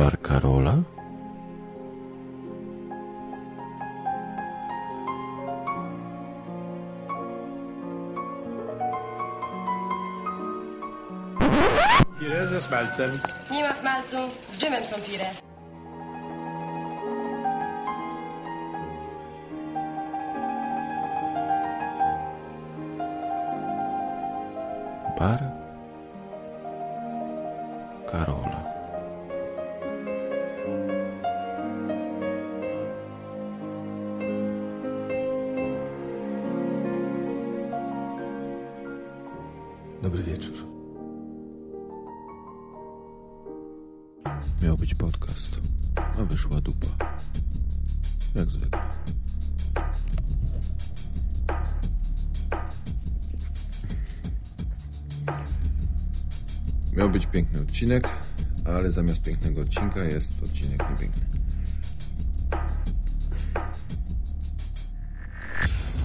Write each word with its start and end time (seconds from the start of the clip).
Bar 0.00 0.16
Karola? 0.16 0.82
Pire 12.18 12.46
ze 12.46 12.60
smalcem. 12.60 13.20
Nie 13.50 13.62
ma 13.64 13.74
smalcu, 13.74 14.16
z 14.52 14.58
dżemem 14.58 14.84
są 14.84 14.96
pire. 15.00 15.49
Miał 56.92 57.10
być 57.10 57.26
piękny 57.26 57.60
odcinek, 57.60 58.08
ale 58.64 58.92
zamiast 58.92 59.22
pięknego 59.22 59.60
odcinka 59.60 60.04
jest 60.04 60.32
odcinek 60.44 60.90
niepiękny. 60.90 61.22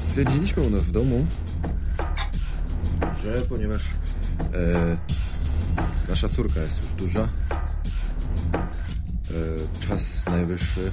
Stwierdziliśmy 0.02 0.64
u 0.64 0.70
nas 0.70 0.84
w 0.84 0.92
domu, 0.92 1.26
że 3.24 3.42
ponieważ 3.42 3.84
e, 4.54 4.98
nasza 6.10 6.30
córka 6.30 6.60
jest 6.60 6.78
już 6.82 6.94
duża, 6.94 7.24
e, 7.24 7.30
czas 9.88 10.26
najwyższy, 10.26 10.92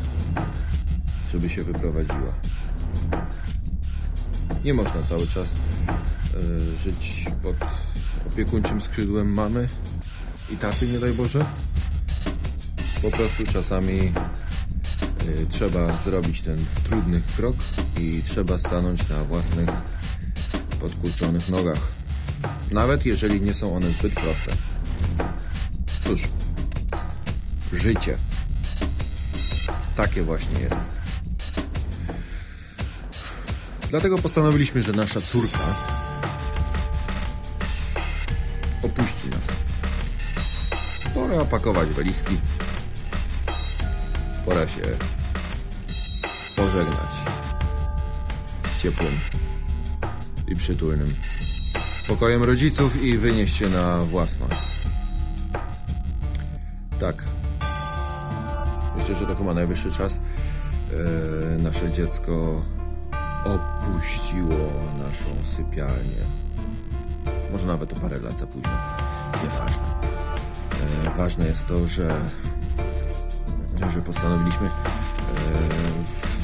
żeby 1.32 1.48
się 1.48 1.64
wyprowadziła. 1.64 2.34
Nie 4.64 4.74
można 4.74 5.02
cały 5.02 5.26
czas 5.26 5.52
e, 5.52 6.76
żyć 6.76 7.26
pod 7.42 7.56
opiekuńczym 8.32 8.80
skrzydłem 8.80 9.32
mamy 9.32 9.66
i 10.50 10.56
taty, 10.56 10.88
nie 10.88 10.98
daj 10.98 11.12
Boże. 11.12 11.44
Po 13.02 13.10
prostu 13.10 13.46
czasami 13.52 13.98
e, 13.98 14.12
trzeba 15.50 15.96
zrobić 16.04 16.42
ten 16.42 16.64
trudny 16.84 17.22
krok 17.36 17.56
i 17.98 18.22
trzeba 18.26 18.58
stanąć 18.58 19.08
na 19.08 19.24
własnych 19.24 19.68
podkurczonych 20.80 21.48
nogach. 21.48 21.78
Nawet 22.70 23.06
jeżeli 23.06 23.40
nie 23.40 23.54
są 23.54 23.76
one 23.76 23.90
zbyt 23.90 24.14
proste. 24.14 24.52
Cóż, 26.04 26.22
życie. 27.72 28.16
Takie 29.96 30.22
właśnie 30.22 30.60
jest. 30.60 30.80
Dlatego 33.90 34.18
postanowiliśmy, 34.18 34.82
że 34.82 34.92
nasza 34.92 35.20
córka 35.20 35.91
Pora 41.14 41.44
pakować 41.44 41.88
walizki. 41.88 42.38
Pora 44.44 44.68
się 44.68 44.80
pożegnać 46.56 47.12
z 48.76 48.82
ciepłym 48.82 49.12
i 50.48 50.56
przytulnym 50.56 51.14
pokojem 52.08 52.44
rodziców 52.44 53.02
i 53.02 53.18
wynieść 53.18 53.56
się 53.56 53.68
na 53.68 53.98
własną. 53.98 54.46
Tak. 57.00 57.24
Myślę, 58.98 59.14
że 59.14 59.26
to 59.26 59.34
chyba 59.34 59.54
najwyższy 59.54 59.92
czas. 59.92 60.18
E, 61.54 61.58
nasze 61.58 61.92
dziecko 61.92 62.62
opuściło 63.44 64.72
naszą 64.98 65.56
sypialnię. 65.56 66.22
Może 67.52 67.66
nawet 67.66 67.92
o 67.92 68.00
parę 68.00 68.18
lat 68.18 68.38
za 68.38 68.46
późno. 68.46 68.70
Nieważne. 69.42 69.91
Ważne 71.22 71.46
jest 71.46 71.66
to, 71.66 71.88
że, 71.88 72.20
że 73.92 74.02
postanowiliśmy 74.02 74.66
e, 74.66 74.70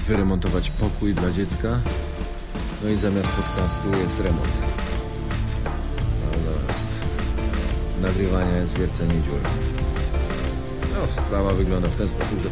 wyremontować 0.06 0.70
pokój 0.70 1.14
dla 1.14 1.30
dziecka. 1.30 1.80
No 2.82 2.88
i 2.88 2.96
zamiast 2.96 3.28
podcastu 3.28 3.98
jest 3.98 4.20
remont. 4.20 4.52
A 6.24 6.34
zamiast 6.36 6.88
nagrywania 8.00 8.56
jest 8.56 8.78
wiercenie 8.78 9.14
dziur. 9.14 9.40
No, 10.92 11.22
sprawa 11.22 11.52
wygląda 11.52 11.88
w 11.88 11.96
ten 11.96 12.08
sposób, 12.08 12.42
że 12.42 12.50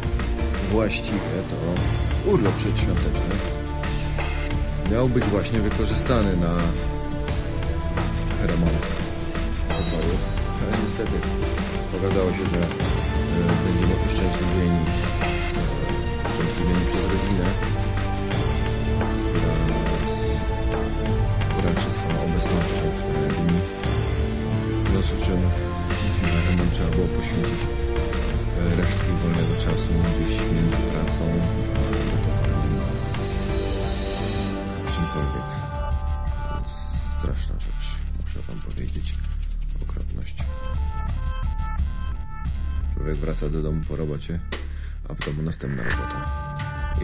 właściwie 0.71 1.19
to 1.49 2.31
urlop 2.31 2.55
przedświąteczny 2.55 3.35
miał 4.91 5.09
być 5.09 5.23
właśnie 5.23 5.59
wykorzystany 5.59 6.37
na 6.37 6.57
remont 8.47 8.81
pokoju, 9.67 10.17
ale 10.61 10.83
niestety 10.83 11.46
okazało 12.07 12.31
się, 12.31 12.45
że 12.45 12.57
e, 12.57 12.67
będziemy 13.65 13.95
uszczęśliwieni, 14.05 14.79
po 43.87 43.95
robocie, 43.95 44.39
a 45.09 45.13
w 45.13 45.19
domu 45.25 45.41
następna 45.41 45.83
robota. 45.83 46.29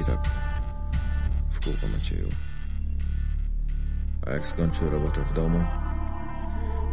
I 0.01 0.05
tak 0.05 0.19
w 1.51 1.59
kółko 1.65 1.87
Macieju. 1.87 2.29
A 4.27 4.31
jak 4.31 4.47
skończy 4.47 4.89
robotę 4.89 5.21
w 5.31 5.33
domu, 5.33 5.63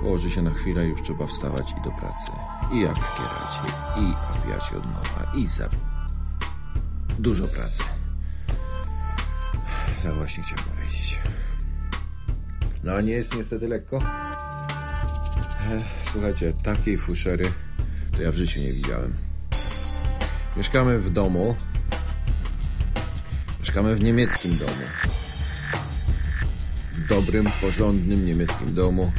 położy 0.01 0.31
się 0.31 0.43
na 0.43 0.51
chwilę 0.51 0.87
już 0.87 1.03
trzeba 1.03 1.27
wstawać 1.27 1.71
i 1.71 1.84
do 1.84 1.91
pracy. 1.91 2.31
I 2.73 2.81
jak 2.81 2.99
w 2.99 3.21
i 3.99 4.15
apiacie 4.34 4.77
od 4.77 4.84
nowa, 4.84 5.33
i 5.34 5.47
za... 5.47 5.69
Dużo 7.19 7.45
pracy. 7.45 7.83
Tak 10.03 10.15
właśnie 10.15 10.43
chciałem 10.43 10.65
powiedzieć. 10.65 11.19
No 12.84 13.01
nie 13.01 13.12
jest 13.12 13.37
niestety 13.37 13.69
lekko. 13.69 14.01
Słuchajcie, 16.05 16.53
takiej 16.53 16.99
fuszery 16.99 17.53
to 18.17 18.22
ja 18.22 18.33
w 18.33 18.34
życiu 18.34 18.61
nie 18.61 18.72
widziałem. 18.72 19.30
Mieszkamy 20.60 20.98
w 20.98 21.10
domu. 21.10 21.56
Mieszkamy 23.60 23.97
w 23.97 24.00
niemieckim 24.00 24.59
domu. 24.59 24.82
Dobrym, 27.09 27.48
porządnym 27.60 28.27
niemieckim 28.27 28.74
domu, 28.74 29.12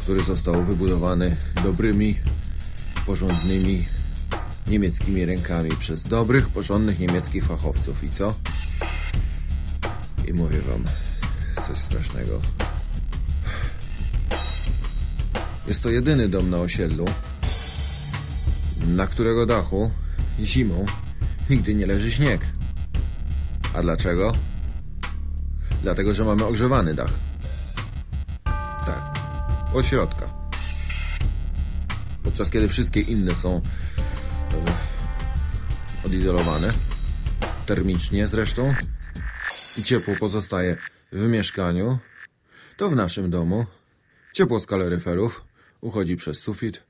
który 0.00 0.22
został 0.22 0.64
wybudowany 0.64 1.36
dobrymi, 1.64 2.18
porządnymi 3.06 3.86
niemieckimi 4.66 5.24
rękami 5.24 5.70
przez 5.70 6.04
dobrych, 6.04 6.48
porządnych 6.48 6.98
niemieckich 6.98 7.44
fachowców. 7.44 8.04
I 8.04 8.10
co? 8.10 8.34
I 10.28 10.32
mówię 10.32 10.60
wam 10.60 10.84
coś 11.66 11.78
strasznego. 11.78 12.40
Jest 15.66 15.82
to 15.82 15.90
jedyny 15.90 16.28
dom 16.28 16.50
na 16.50 16.56
osiedlu, 16.56 17.04
na 18.86 19.06
którego 19.06 19.46
dachu 19.46 19.90
zimą 20.46 20.84
nigdy 21.50 21.74
nie 21.74 21.86
leży 21.86 22.12
śnieg. 22.12 22.46
A 23.74 23.82
dlaczego? 23.82 24.32
Dlatego, 25.82 26.14
że 26.14 26.24
mamy 26.24 26.44
ogrzewany 26.44 26.94
dach. 26.94 27.12
Tak, 28.86 29.18
od 29.74 29.86
środka. 29.86 30.30
Podczas 32.22 32.50
kiedy 32.50 32.68
wszystkie 32.68 33.00
inne 33.00 33.34
są 33.34 33.56
e, 33.56 33.60
odizolowane, 36.06 36.72
termicznie 37.66 38.26
zresztą, 38.26 38.74
i 39.78 39.82
ciepło 39.82 40.14
pozostaje 40.20 40.76
w 41.12 41.28
mieszkaniu, 41.28 41.98
to 42.76 42.90
w 42.90 42.96
naszym 42.96 43.30
domu 43.30 43.66
ciepło 44.32 44.60
z 44.60 44.66
kaloryferów 44.66 45.44
uchodzi 45.80 46.16
przez 46.16 46.38
sufit 46.38 46.82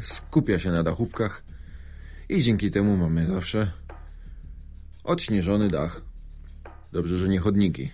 skupia 0.00 0.58
się 0.58 0.70
na 0.70 0.82
dachówkach 0.82 1.44
i 2.28 2.42
dzięki 2.42 2.70
temu 2.70 2.96
mamy 2.96 3.26
zawsze 3.26 3.72
odśnieżony 5.04 5.68
dach. 5.68 6.02
Dobrze, 6.92 7.18
że 7.18 7.28
nie 7.28 7.38
chodniki. 7.38 7.90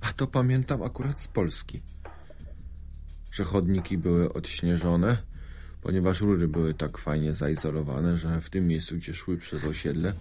A 0.00 0.12
to 0.12 0.26
pamiętam 0.26 0.82
akurat 0.82 1.20
z 1.20 1.28
Polski, 1.28 1.82
że 3.32 3.44
chodniki 3.44 3.98
były 3.98 4.32
odśnieżone, 4.32 5.16
ponieważ 5.82 6.20
rury 6.20 6.48
były 6.48 6.74
tak 6.74 6.98
fajnie 6.98 7.34
zaizolowane, 7.34 8.18
że 8.18 8.40
w 8.40 8.50
tym 8.50 8.66
miejscu, 8.66 8.96
gdzie 8.96 9.14
szły 9.14 9.38
przez 9.38 9.64
osiedle, 9.64 10.12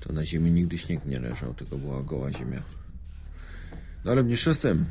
to 0.00 0.12
na 0.12 0.26
ziemi 0.26 0.50
nigdy 0.50 0.78
śnieg 0.78 1.06
nie 1.06 1.20
leżał, 1.20 1.54
tylko 1.54 1.78
była 1.78 2.02
goła 2.02 2.32
ziemia. 2.32 2.62
No 4.04 4.10
ale 4.10 4.22
mniejsza 4.22 4.54
z 4.54 4.58
tym. 4.58 4.84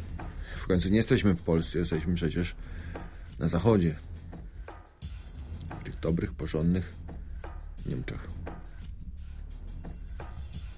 W 0.57 0.67
końcu 0.67 0.89
nie 0.89 0.97
jesteśmy 0.97 1.35
w 1.35 1.41
Polsce, 1.41 1.79
jesteśmy 1.79 2.15
przecież 2.15 2.55
na 3.39 3.47
zachodzie. 3.47 3.95
W 5.81 5.83
tych 5.83 5.99
dobrych, 5.99 6.33
porządnych 6.33 6.93
Niemczech. 7.85 8.27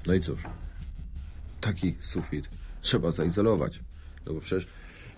No 0.07 0.13
i 0.13 0.21
cóż, 0.21 0.43
taki 1.61 1.95
sufit 1.99 2.49
trzeba 2.81 3.11
zaizolować. 3.11 3.79
No 4.25 4.33
bo 4.33 4.41
przecież 4.41 4.67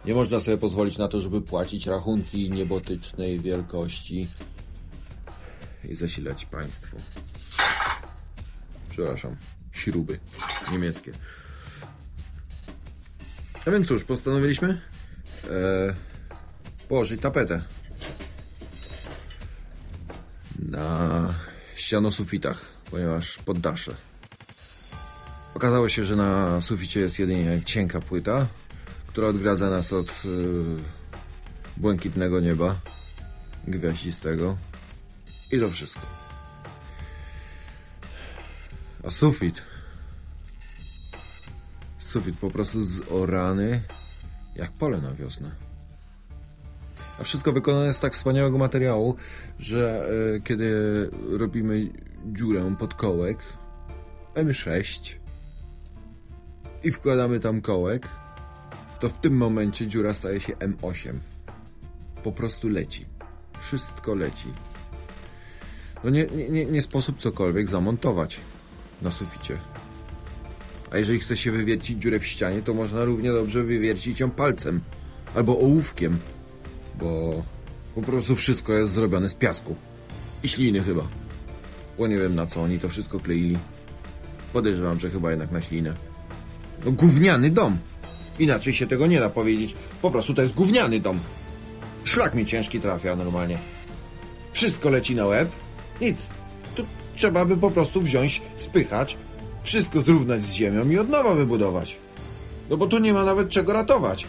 nie 0.05 0.13
można 0.13 0.39
sobie 0.39 0.57
pozwolić 0.57 0.97
na 0.97 1.07
to, 1.07 1.21
żeby 1.21 1.41
płacić 1.41 1.87
rachunki 1.87 2.51
niebotycznej 2.51 3.39
wielkości 3.39 4.27
i 5.83 5.95
zasilać 5.95 6.45
państwu. 6.45 6.97
Przepraszam, 8.89 9.35
śruby 9.71 10.19
niemieckie. 10.71 11.11
A 13.65 13.71
więc 13.71 13.87
cóż, 13.87 14.03
postanowiliśmy 14.03 14.81
e, 15.49 15.95
położyć 16.87 17.21
tapetę 17.21 17.63
na 20.69 21.33
ścianosufitach, 21.75 22.65
ponieważ 22.91 23.37
poddasze. 23.37 23.95
Okazało 25.53 25.89
się, 25.89 26.05
że 26.05 26.15
na 26.15 26.61
suficie 26.61 26.99
jest 26.99 27.19
jedynie 27.19 27.61
cienka 27.65 28.01
płyta, 28.01 28.47
która 29.07 29.27
odgradza 29.27 29.69
nas 29.69 29.93
od 29.93 30.09
y, 30.09 30.15
błękitnego 31.77 32.39
nieba, 32.39 32.79
gwiaździstego. 33.67 34.57
I 35.51 35.59
to 35.59 35.71
wszystko. 35.71 36.01
A 39.03 39.11
sufit. 39.11 39.61
Sufit 41.97 42.37
po 42.37 42.51
prostu 42.51 42.83
zorany 42.83 43.83
jak 44.55 44.71
pole 44.71 45.01
na 45.01 45.13
wiosnę. 45.13 45.64
A 47.19 47.23
wszystko 47.23 47.51
wykonane 47.51 47.93
z 47.93 47.99
tak 47.99 48.13
wspaniałego 48.13 48.57
materiału, 48.57 49.15
że 49.59 50.09
y, 50.35 50.41
kiedy 50.41 50.69
robimy 51.29 51.89
dziurę 52.25 52.75
pod 52.79 52.93
kołek 52.93 53.37
M6 54.35 55.15
i 56.83 56.91
wkładamy 56.91 57.39
tam 57.39 57.61
kołek, 57.61 58.07
to 58.99 59.09
w 59.09 59.17
tym 59.17 59.37
momencie 59.37 59.87
dziura 59.87 60.13
staje 60.13 60.39
się 60.39 60.53
M8. 60.53 61.13
Po 62.23 62.31
prostu 62.31 62.69
leci. 62.69 63.05
Wszystko 63.61 64.15
leci. 64.15 64.47
No 66.03 66.09
nie, 66.09 66.25
nie, 66.49 66.65
nie 66.65 66.81
sposób 66.81 67.19
cokolwiek 67.19 67.69
zamontować 67.69 68.39
na 69.01 69.11
suficie. 69.11 69.57
A 70.91 70.97
jeżeli 70.97 71.19
chce 71.19 71.37
się 71.37 71.51
wywiercić 71.51 72.01
dziurę 72.01 72.19
w 72.19 72.25
ścianie, 72.25 72.61
to 72.61 72.73
można 72.73 73.05
równie 73.05 73.31
dobrze 73.31 73.63
wywiercić 73.63 74.19
ją 74.19 74.31
palcem 74.31 74.81
albo 75.35 75.59
ołówkiem, 75.59 76.19
bo 76.99 77.43
po 77.95 78.01
prostu 78.01 78.35
wszystko 78.35 78.73
jest 78.73 78.91
zrobione 78.91 79.29
z 79.29 79.33
piasku 79.33 79.75
i 80.43 80.47
śliny 80.49 80.83
chyba. 80.83 81.07
Bo 81.97 82.07
nie 82.07 82.17
wiem 82.17 82.35
na 82.35 82.45
co 82.45 82.61
oni 82.61 82.79
to 82.79 82.89
wszystko 82.89 83.19
kleili. 83.19 83.57
Podejrzewam, 84.53 84.99
że 84.99 85.09
chyba 85.09 85.29
jednak 85.29 85.51
na 85.51 85.61
ślinę. 85.61 85.93
No 86.85 86.91
gówniany 86.91 87.49
dom. 87.49 87.77
Inaczej 88.39 88.73
się 88.73 88.87
tego 88.87 89.07
nie 89.07 89.19
da 89.19 89.29
powiedzieć. 89.29 89.75
Po 90.01 90.11
prostu 90.11 90.33
to 90.33 90.41
jest 90.41 90.53
gówniany 90.53 90.99
dom. 90.99 91.19
Szlak 92.03 92.35
mi 92.35 92.45
ciężki 92.45 92.79
trafia 92.79 93.15
normalnie. 93.15 93.57
Wszystko 94.51 94.89
leci 94.89 95.15
na 95.15 95.25
łeb. 95.25 95.49
Nic. 96.01 96.17
Tu 96.75 96.85
trzeba 97.15 97.45
by 97.45 97.57
po 97.57 97.71
prostu 97.71 98.01
wziąć, 98.01 98.41
spychać, 98.55 99.17
wszystko 99.63 100.01
zrównać 100.01 100.45
z 100.45 100.51
ziemią 100.51 100.89
i 100.89 100.97
od 100.97 101.09
nowa 101.09 101.33
wybudować. 101.33 101.97
No 102.69 102.77
bo 102.77 102.87
tu 102.87 102.99
nie 102.99 103.13
ma 103.13 103.23
nawet 103.23 103.49
czego 103.49 103.73
ratować. 103.73 104.27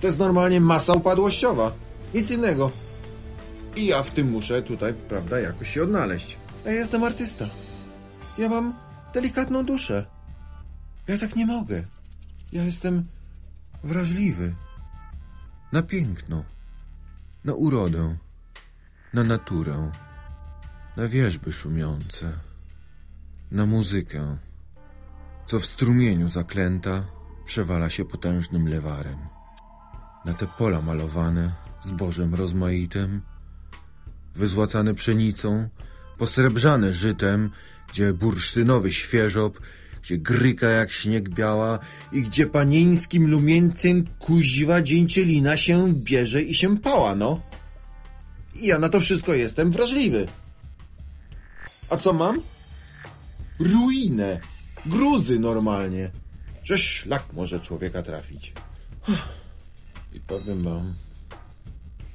To 0.00 0.06
jest 0.06 0.18
normalnie 0.18 0.60
masa 0.60 0.92
upadłościowa. 0.92 1.72
Nic 2.14 2.30
innego. 2.30 2.70
I 3.76 3.86
ja 3.86 4.02
w 4.02 4.10
tym 4.10 4.30
muszę 4.30 4.62
tutaj, 4.62 4.94
prawda, 4.94 5.40
jakoś 5.40 5.70
się 5.70 5.82
odnaleźć. 5.82 6.38
Ja 6.64 6.72
jestem 6.72 7.04
artysta. 7.04 7.46
Ja 8.38 8.48
mam 8.48 8.74
delikatną 9.14 9.64
duszę. 9.64 10.06
Ja 11.08 11.18
tak 11.18 11.36
nie 11.36 11.46
mogę. 11.46 11.84
Ja 12.52 12.64
jestem 12.64 13.04
wrażliwy. 13.84 14.54
Na 15.72 15.82
piękno. 15.82 16.44
Na 17.44 17.54
urodę. 17.54 18.16
Na 19.14 19.24
naturę. 19.24 19.90
Na 20.96 21.08
wierzby 21.08 21.52
szumiące. 21.52 22.32
Na 23.50 23.66
muzykę, 23.66 24.36
co 25.46 25.60
w 25.60 25.66
strumieniu 25.66 26.28
zaklęta 26.28 27.04
przewala 27.44 27.90
się 27.90 28.04
potężnym 28.04 28.68
lewarem. 28.68 29.18
Na 30.24 30.34
te 30.34 30.46
pola 30.46 30.82
malowane 30.82 31.65
zbożem 31.86 32.34
rozmaitym, 32.34 33.22
wyzłacane 34.34 34.94
pszenicą, 34.94 35.68
posrebrzane 36.18 36.94
żytem, 36.94 37.50
gdzie 37.88 38.12
bursztynowy 38.12 38.92
świeżop 38.92 39.60
gdzie 40.06 40.18
gryka 40.18 40.68
jak 40.68 40.92
śnieg 40.92 41.28
biała 41.28 41.78
i 42.12 42.22
gdzie 42.22 42.46
panieńskim 42.46 43.30
lumieńcem 43.30 44.06
kuziwa 44.18 44.82
dzięcielina 44.82 45.56
się 45.56 45.94
bierze 45.94 46.42
i 46.42 46.54
się 46.54 46.78
pała, 46.78 47.14
no. 47.14 47.40
I 48.54 48.66
ja 48.66 48.78
na 48.78 48.88
to 48.88 49.00
wszystko 49.00 49.34
jestem 49.34 49.70
wrażliwy. 49.70 50.28
A 51.90 51.96
co 51.96 52.12
mam? 52.12 52.40
Ruinę. 53.58 54.40
Gruzy 54.86 55.38
normalnie. 55.38 56.10
Że 56.62 56.78
szlak 56.78 57.24
może 57.32 57.60
człowieka 57.60 58.02
trafić. 58.02 58.52
I 60.12 60.20
powiem 60.20 60.64
wam 60.64 60.94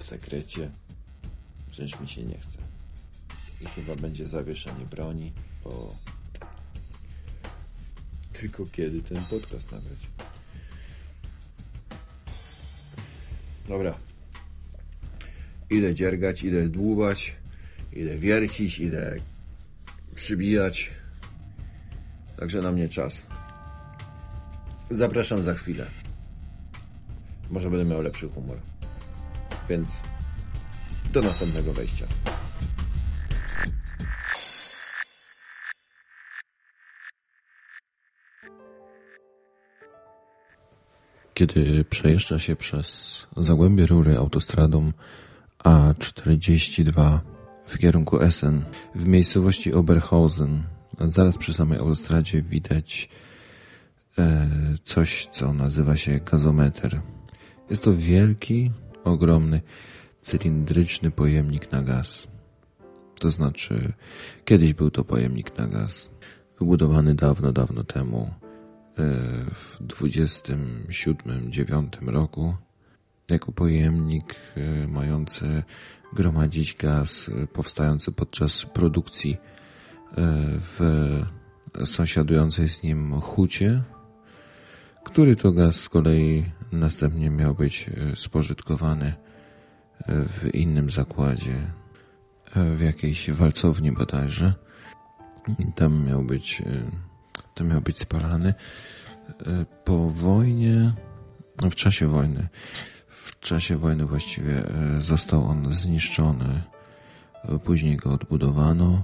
w 0.02 0.04
sekrecie, 0.04 0.72
żeś 1.72 2.00
mi 2.00 2.10
się 2.10 2.24
nie 2.24 2.38
chce. 2.38 2.58
I 3.62 3.66
chyba 3.66 3.96
będzie 3.96 4.28
zawieszenie 4.28 4.86
broni, 4.86 5.34
bo 5.64 5.96
tylko 8.34 8.66
kiedy 8.66 9.02
ten 9.02 9.26
podcast 9.26 9.72
nagrać. 9.72 10.00
Dobra. 13.68 13.98
Idę 15.70 15.94
dziergać, 15.94 16.44
idę 16.44 16.70
dłubać, 16.70 17.36
idę 17.94 18.18
wiercić, 18.18 18.80
idę 18.80 19.16
przybijać. 20.16 20.92
Także 22.38 22.62
na 22.62 22.72
mnie 22.72 22.90
czas. 22.90 23.26
Zapraszam 24.90 25.44
za 25.44 25.54
chwilę. 25.54 25.86
Może 27.50 27.70
będę 27.70 27.86
miał 27.86 28.02
lepszy 28.02 28.30
humor. 28.30 28.71
Więc 29.70 30.02
do 31.14 31.22
następnego 31.22 31.74
wejścia. 31.74 32.06
Kiedy 41.34 41.86
przejeżdża 41.90 42.40
się 42.40 42.56
przez 42.56 43.28
Zagłębie 43.38 43.86
Rury 43.86 44.18
autostradą 44.18 44.92
A42 45.64 47.20
w 47.68 47.78
kierunku 47.78 48.22
Essen, 48.22 48.64
w 48.96 49.06
miejscowości 49.06 49.74
Oberhausen, 49.74 50.64
zaraz 51.00 51.38
przy 51.38 51.54
samej 51.54 51.80
autostradzie 51.80 52.42
widać 52.42 53.10
e, 54.18 54.50
coś, 54.84 55.28
co 55.32 55.54
nazywa 55.54 55.98
się 55.98 56.20
gazometer. 56.32 57.02
Jest 57.70 57.84
to 57.84 57.94
wielki, 57.96 58.72
ogromny, 59.04 59.62
cylindryczny 60.22 61.12
pojemnik 61.12 61.72
na 61.72 61.82
gaz. 61.82 62.28
To 63.20 63.30
znaczy, 63.30 63.94
kiedyś 64.46 64.74
był 64.74 64.92
to 64.92 65.04
pojemnik 65.04 65.58
na 65.58 65.68
gaz, 65.68 66.10
wybudowany 66.60 67.16
dawno, 67.16 67.52
dawno 67.52 67.84
temu 67.84 68.32
w 69.54 69.78
27-9 69.82 72.08
roku 72.08 72.56
jako 73.30 73.52
pojemnik 73.52 74.36
e, 74.58 74.88
mający 74.88 75.64
gromadzić 76.14 76.76
gaz 76.76 77.30
e, 77.30 77.48
powstający 77.48 78.12
podczas 78.12 78.66
produkcji 78.66 79.32
e, 79.32 79.38
w 80.60 80.80
sąsiadującej 81.86 82.70
z 82.70 82.84
nim 82.84 83.14
hucie, 83.14 83.84
który 85.04 85.36
to 85.36 85.52
gaz 85.52 85.76
z 85.76 85.90
kolei 85.90 86.46
następnie 86.72 87.30
miał 87.30 87.56
być 87.56 87.90
spożytkowany 88.16 89.14
w 90.08 90.50
innym 90.54 90.90
zakładzie, 90.90 91.56
w 92.56 92.82
jakiejś 92.82 93.32
walcowni 93.32 93.92
bodajże. 93.92 94.54
Tam 95.76 96.06
miał 96.06 96.24
być, 96.24 96.64
tam 97.56 97.68
miał 97.68 97.82
być 97.82 98.00
spalany. 98.00 98.54
Po 99.86 100.10
wojnie, 100.10 100.94
w 101.72 101.76
czasie 101.76 102.08
wojny, 102.08 102.48
w 103.08 103.40
czasie 103.40 103.78
wojny 103.78 104.06
właściwie 104.06 104.64
został 104.98 105.48
on 105.48 105.74
zniszczony. 105.74 106.62
Później 107.64 107.98
go 107.98 108.12
odbudowano. 108.12 109.04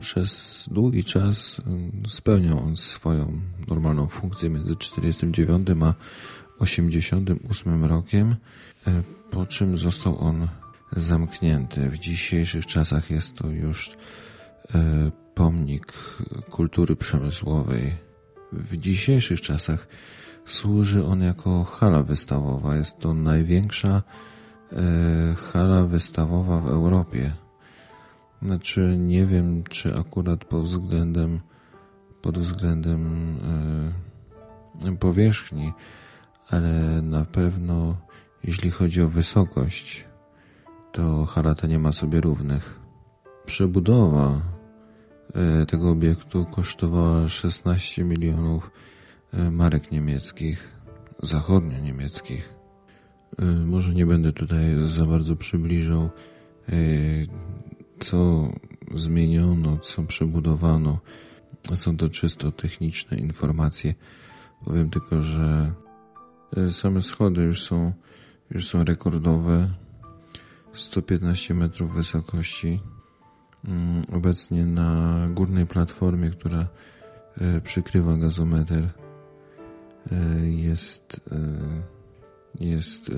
Przez 0.00 0.64
długi 0.70 1.04
czas 1.04 1.60
spełniał 2.06 2.58
on 2.58 2.76
swoją 2.76 3.40
normalną 3.68 4.06
funkcję 4.06 4.50
między 4.50 4.76
49 4.76 5.68
a 5.82 5.94
88 6.58 7.84
rokiem, 7.84 8.36
po 9.30 9.46
czym 9.46 9.78
został 9.78 10.18
on 10.20 10.48
zamknięty. 10.96 11.90
W 11.90 11.98
dzisiejszych 11.98 12.66
czasach 12.66 13.10
jest 13.10 13.34
to 13.34 13.48
już 13.48 13.90
pomnik 15.34 15.92
kultury 16.50 16.96
przemysłowej. 16.96 17.92
W 18.52 18.76
dzisiejszych 18.76 19.40
czasach 19.40 19.88
służy 20.46 21.06
on 21.06 21.22
jako 21.22 21.64
hala 21.64 22.02
wystawowa. 22.02 22.76
Jest 22.76 22.98
to 22.98 23.14
największa 23.14 24.02
hala 25.36 25.84
wystawowa 25.84 26.60
w 26.60 26.68
Europie. 26.68 27.32
Znaczy 28.42 28.96
nie 28.98 29.26
wiem, 29.26 29.64
czy 29.64 29.96
akurat 29.96 30.44
pod 30.44 30.62
względem 30.62 31.40
pod 32.22 32.38
względem 32.38 33.36
e, 34.84 34.96
powierzchni, 34.96 35.72
ale 36.50 37.02
na 37.02 37.24
pewno 37.24 37.96
jeśli 38.44 38.70
chodzi 38.70 39.02
o 39.02 39.08
wysokość, 39.08 40.04
to 40.92 41.24
hala 41.24 41.54
ta 41.54 41.66
nie 41.66 41.78
ma 41.78 41.92
sobie 41.92 42.20
równych. 42.20 42.80
Przebudowa 43.46 44.40
e, 45.34 45.66
tego 45.66 45.90
obiektu 45.90 46.46
kosztowała 46.46 47.28
16 47.28 48.04
milionów 48.04 48.70
e, 49.32 49.50
marek 49.50 49.92
niemieckich, 49.92 50.72
zachodnio-niemieckich. 51.22 52.58
Może 53.66 53.94
nie 53.94 54.06
będę 54.06 54.32
tutaj 54.32 54.64
za 54.82 55.06
bardzo 55.06 55.36
przybliżał 55.36 56.10
co 57.98 58.48
zmieniono, 58.94 59.78
co 59.78 60.02
przebudowano. 60.02 60.98
Są 61.74 61.96
to 61.96 62.08
czysto 62.08 62.52
techniczne 62.52 63.18
informacje. 63.18 63.94
Powiem 64.64 64.90
tylko, 64.90 65.22
że 65.22 65.72
e, 66.56 66.70
same 66.70 67.02
schody 67.02 67.42
już 67.42 67.62
są, 67.62 67.92
już 68.50 68.68
są 68.68 68.84
rekordowe. 68.84 69.70
115 70.72 71.54
metrów 71.54 71.94
wysokości. 71.94 72.80
Mm, 73.64 74.02
obecnie 74.12 74.66
na 74.66 75.18
górnej 75.30 75.66
platformie, 75.66 76.30
która 76.30 76.68
e, 77.40 77.60
przykrywa 77.60 78.16
gazometer, 78.16 78.88
e, 80.12 80.46
jest, 80.46 81.20
jest 82.60 83.10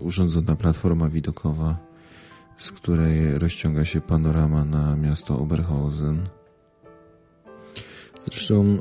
urządzona 0.00 0.56
platforma 0.56 1.08
widokowa 1.08 1.93
z 2.56 2.72
której 2.72 3.38
rozciąga 3.38 3.84
się 3.84 4.00
panorama 4.00 4.64
na 4.64 4.96
miasto 4.96 5.38
Oberhausen. 5.38 6.26
Zresztą 8.26 8.64
e, 8.64 8.78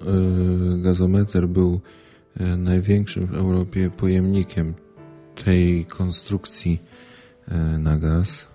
gazometer 0.78 1.48
był 1.48 1.82
e, 2.40 2.58
największym 2.58 3.26
w 3.28 3.36
Europie 3.36 3.90
pojemnikiem 3.90 4.74
tej 5.44 5.86
konstrukcji 5.86 6.82
e, 7.48 7.58
na 7.58 7.98
gaz. 7.98 8.48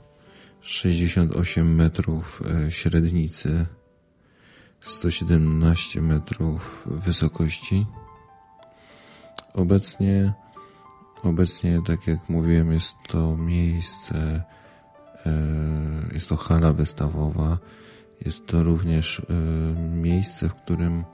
68 0.61 1.75
metrów 1.75 2.43
średnicy, 2.69 3.67
117 4.81 6.01
metrów 6.01 6.85
wysokości. 6.87 7.87
Obecnie, 9.55 10.33
obecnie, 11.23 11.81
tak 11.87 12.07
jak 12.07 12.29
mówiłem, 12.29 12.73
jest 12.73 12.95
to 13.09 13.37
miejsce 13.37 14.43
jest 16.13 16.29
to 16.29 16.37
hala 16.37 16.73
wystawowa. 16.73 17.59
Jest 18.25 18.47
to 18.47 18.63
również 18.63 19.21
e, 19.21 19.33
miejsce, 19.81 20.49
w 20.49 20.55
którym 20.55 21.05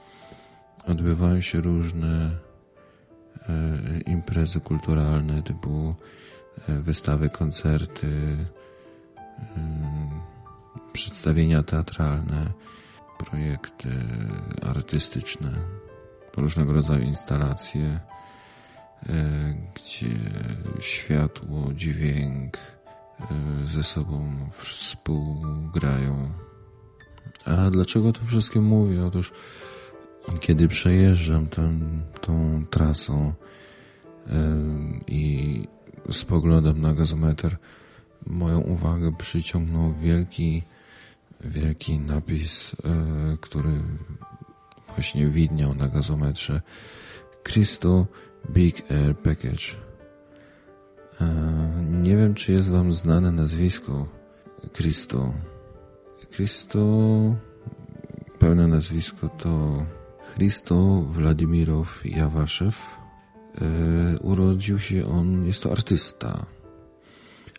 odbywają 0.87 1.41
się 1.41 1.61
różne 1.61 2.31
e, 3.49 3.51
imprezy 4.07 4.61
kulturalne 4.61 5.43
typu 5.43 5.95
wystawy, 6.69 7.31
koncerty, 7.31 8.37
przedstawienia 10.93 11.63
teatralne, 11.63 12.53
projekty 13.19 13.89
artystyczne, 14.63 15.51
różnego 16.37 16.73
rodzaju 16.73 17.03
instalacje, 17.03 18.01
gdzie 19.75 20.07
światło, 20.81 21.73
dźwięk, 21.75 22.59
ze 23.65 23.83
sobą 23.83 24.49
współgrają. 24.51 26.31
A 27.45 27.71
dlaczego 27.71 28.13
to 28.13 28.25
wszystkim 28.25 28.65
mówię? 28.65 29.07
Otóż 29.07 29.33
kiedy 30.41 30.69
przejeżdżam 30.69 31.47
tę, 31.47 31.79
tą 32.21 32.65
trasą 32.71 33.33
yy, 34.27 34.33
i 35.07 35.63
spoglądam 36.11 36.81
na 36.81 36.95
gazometer, 36.95 37.57
moją 38.27 38.61
uwagę 38.61 39.13
przyciągnął 39.19 39.93
wielki, 39.93 40.63
wielki 41.41 41.99
napis, 41.99 42.73
yy, 42.73 43.39
który 43.41 43.71
właśnie 44.95 45.29
widniał 45.29 45.75
na 45.75 45.89
gazometrze. 45.89 46.61
Crystal 47.43 48.07
Big 48.51 48.91
Air 48.91 49.17
Package. 49.17 49.77
Nie 52.05 52.17
wiem, 52.17 52.35
czy 52.35 52.53
jest 52.53 52.71
Wam 52.71 52.93
znane 52.93 53.33
nazwisko 53.33 54.07
Christo. 54.73 55.33
Christo, 56.31 56.79
pełne 58.39 58.69
nazwisko 58.69 59.29
to 59.29 59.87
Christo 60.35 60.75
Władimirow 61.11 62.01
Jawaszew. 62.05 62.97
E, 63.61 64.19
urodził 64.19 64.79
się 64.79 65.07
on, 65.07 65.47
jest 65.47 65.63
to 65.63 65.73
artysta. 65.73 66.47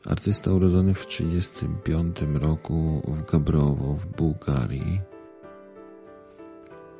Artysta 0.05 0.51
urodzony 0.51 0.93
w 0.93 1.07
1935 1.07 2.41
roku 2.43 3.01
w 3.07 3.31
Gabrowo 3.31 3.93
w 3.93 4.05
Bułgarii. 4.05 5.01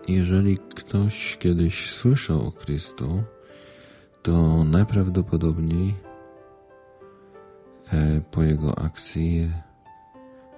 Jeżeli 0.08 0.58
ktoś 0.58 1.38
kiedyś 1.38 1.90
słyszał 1.92 2.48
o 2.48 2.52
Christo, 2.52 3.24
to 4.22 4.64
najprawdopodobniej 4.64 6.05
po 8.32 8.44
jego 8.44 8.80
akcji, 8.80 9.52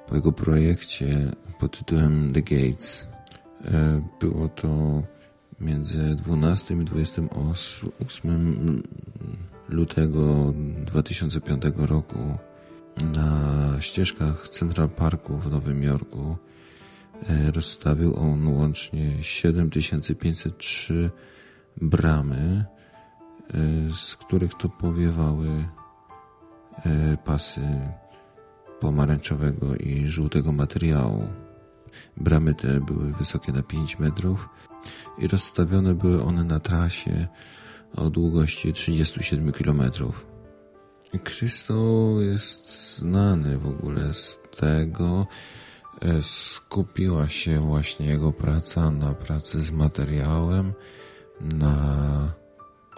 po 0.08 0.16
jego 0.16 0.32
projekcie 0.32 1.32
pod 1.60 1.78
tytułem 1.78 2.34
The 2.34 2.42
Gates. 2.42 3.10
E, 3.66 4.02
było 4.20 4.50
to 4.50 5.04
między 5.60 6.16
12 6.16 6.74
i 6.74 6.78
28 6.78 8.84
lutego 9.70 10.54
2005 10.86 11.64
roku 11.78 12.38
na 13.16 13.52
ścieżkach 13.80 14.50
Central 14.50 14.90
Parku 14.90 15.38
w 15.38 15.52
Nowym 15.52 15.84
Jorku 15.84 16.38
e, 17.30 17.52
rozstawił 17.52 18.18
on 18.18 18.48
łącznie 18.48 19.24
7503 19.24 21.10
bramy, 21.82 22.66
z 23.94 24.16
których 24.16 24.54
to 24.54 24.70
powiewały 24.70 25.50
E, 25.50 25.77
pasy 27.26 27.62
pomarańczowego 28.80 29.76
i 29.76 30.08
żółtego 30.08 30.52
materiału. 30.52 31.28
Bramy 32.18 32.54
te 32.54 32.80
były 32.80 33.14
wysokie 33.14 33.52
na 33.52 33.64
5 33.64 34.00
metrów 34.00 34.50
i 35.18 35.28
rozstawione 35.28 35.94
były 35.94 36.24
one 36.24 36.44
na 36.44 36.60
trasie 36.60 37.28
o 37.96 38.10
długości 38.10 38.74
37 38.74 39.52
km. 39.52 39.82
Krysto 41.24 42.16
jest 42.20 42.96
znany 42.98 43.58
w 43.58 43.68
ogóle 43.68 44.14
z 44.14 44.40
tego, 44.58 45.28
e, 46.02 46.22
skupiła 46.22 47.30
się 47.30 47.60
właśnie 47.60 48.08
jego 48.08 48.34
praca 48.34 48.92
na 48.92 49.14
pracy 49.14 49.62
z 49.62 49.72
materiałem, 49.72 50.74
na 51.42 52.34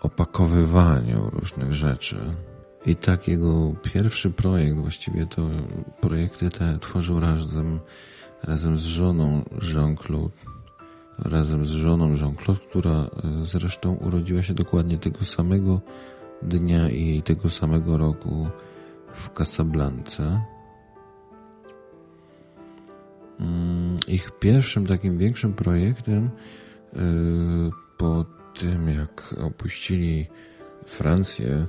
opakowywaniu 0.02 1.30
różnych 1.30 1.74
rzeczy. 1.74 2.36
I 2.86 2.96
tak 2.96 3.28
jego 3.28 3.74
pierwszy 3.94 4.30
projekt, 4.32 4.76
właściwie 4.76 5.26
to 5.26 5.50
projekty 6.02 6.50
te 6.50 6.80
tworzył 6.80 7.20
razem, 7.20 7.80
razem 8.44 8.78
z 8.78 8.84
żoną 8.84 9.44
Jean-Claude, 9.74 10.36
razem 11.18 11.66
z 11.66 11.70
żoną 11.70 12.16
Jean-Claude, 12.16 12.62
która 12.70 12.92
e, 12.92 13.10
zresztą 13.42 13.94
urodziła 13.94 14.44
się 14.44 14.54
dokładnie 14.54 14.98
tego 14.98 15.26
samego 15.26 15.82
dnia 16.42 16.90
i 16.90 17.22
tego 17.22 17.50
samego 17.50 17.98
roku 17.98 18.48
w 19.14 19.30
Casablance. 19.34 20.42
Mm, 23.40 23.98
Ich 24.08 24.32
pierwszym 24.40 24.88
takim 24.88 25.18
większym 25.18 25.54
projektem 25.54 26.30
yy, 26.94 27.02
po 27.98 28.26
tym, 28.60 28.90
jak 28.90 29.36
opuścili 29.48 30.28
Francję 30.86 31.66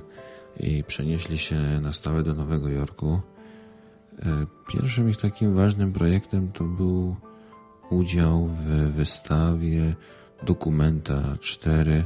i 0.59 0.83
przenieśli 0.83 1.37
się 1.37 1.55
na 1.81 1.93
stałe 1.93 2.23
do 2.23 2.33
Nowego 2.33 2.69
Jorku, 2.69 3.21
yy, 4.17 4.25
pierwszym 4.73 5.09
ich 5.09 5.17
takim 5.17 5.55
ważnym 5.55 5.93
projektem 5.93 6.51
to 6.51 6.63
był 6.63 7.15
udział 7.89 8.47
w 8.47 8.63
wystawie 8.91 9.95
Dokumenta 10.43 11.37
4 11.39 11.91
yy, 11.91 12.03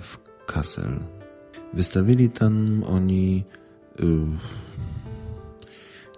w 0.00 0.18
Kassel. 0.46 1.00
Wystawili 1.72 2.30
tam 2.30 2.84
oni 2.86 3.44
yy, 3.98 4.06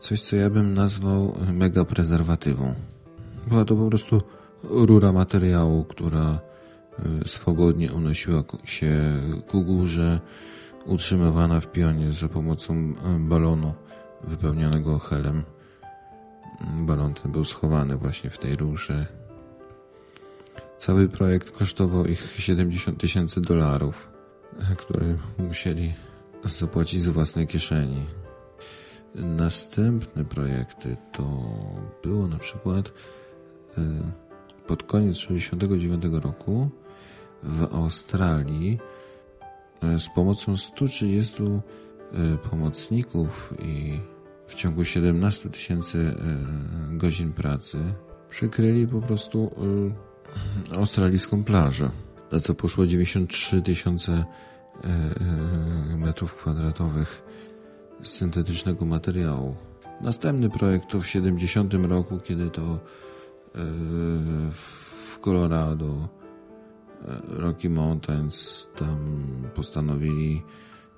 coś, 0.00 0.22
co 0.22 0.36
ja 0.36 0.50
bym 0.50 0.74
nazwał 0.74 1.38
mega 1.52 1.84
prezerwatywą. 1.84 2.74
Była 3.46 3.64
to 3.64 3.76
po 3.76 3.88
prostu 3.88 4.22
rura 4.62 5.12
materiału, 5.12 5.84
która 5.84 6.40
swobodnie 7.26 7.92
unosiła 7.92 8.44
się 8.64 9.20
ku 9.48 9.62
górze, 9.62 10.20
utrzymywana 10.86 11.60
w 11.60 11.66
pionie 11.66 12.12
za 12.12 12.28
pomocą 12.28 12.74
y, 12.74 12.94
balonu 13.18 13.74
wypełnionego 14.22 14.98
helem. 14.98 15.42
Balon 16.60 17.14
ten 17.14 17.32
był 17.32 17.44
schowany 17.44 17.96
właśnie 17.96 18.30
w 18.30 18.38
tej 18.38 18.56
rurze. 18.56 19.06
Cały 20.78 21.08
projekt 21.08 21.50
kosztował 21.50 22.06
ich 22.06 22.34
70 22.38 23.00
tysięcy 23.00 23.40
dolarów, 23.40 24.08
y, 24.72 24.76
które 24.76 25.16
musieli 25.38 25.92
zapłacić 26.44 27.02
z 27.02 27.08
własnej 27.08 27.46
kieszeni. 27.46 28.06
Następne 29.14 30.24
projekty 30.24 30.96
to 31.12 31.22
było 32.02 32.28
na 32.28 32.38
przykład 32.38 32.88
y, 32.88 32.92
pod 34.66 34.82
koniec 34.82 35.16
1969 35.16 36.24
roku 36.24 36.70
w 37.42 37.74
Australii 37.74 38.78
z 39.98 40.08
pomocą 40.14 40.56
130 40.56 41.42
y, 41.42 42.38
pomocników 42.50 43.54
i 43.62 44.00
w 44.46 44.54
ciągu 44.54 44.84
17 44.84 45.50
tysięcy 45.50 45.98
y, 45.98 46.96
godzin 46.96 47.32
pracy 47.32 47.78
przykryli 48.28 48.86
po 48.86 49.00
prostu 49.00 49.50
australijską 50.76 51.44
plażę, 51.44 51.90
na 52.32 52.40
co 52.40 52.54
poszło 52.54 52.86
93 52.86 53.62
tysiące 53.62 54.24
metrów 55.98 56.34
kwadratowych 56.34 57.22
syntetycznego 58.02 58.84
materiału. 58.84 59.56
Następny 60.00 60.50
projekt 60.50 60.88
to 60.88 61.00
w 61.00 61.06
70 61.06 61.74
roku, 61.74 62.18
kiedy 62.20 62.50
to 62.50 62.62
e, 62.62 62.78
w 64.50 65.18
Colorado 65.20 65.86
e, 65.86 66.23
Rocky 67.28 67.70
Mountains 67.70 68.68
tam 68.76 69.26
postanowili 69.54 70.42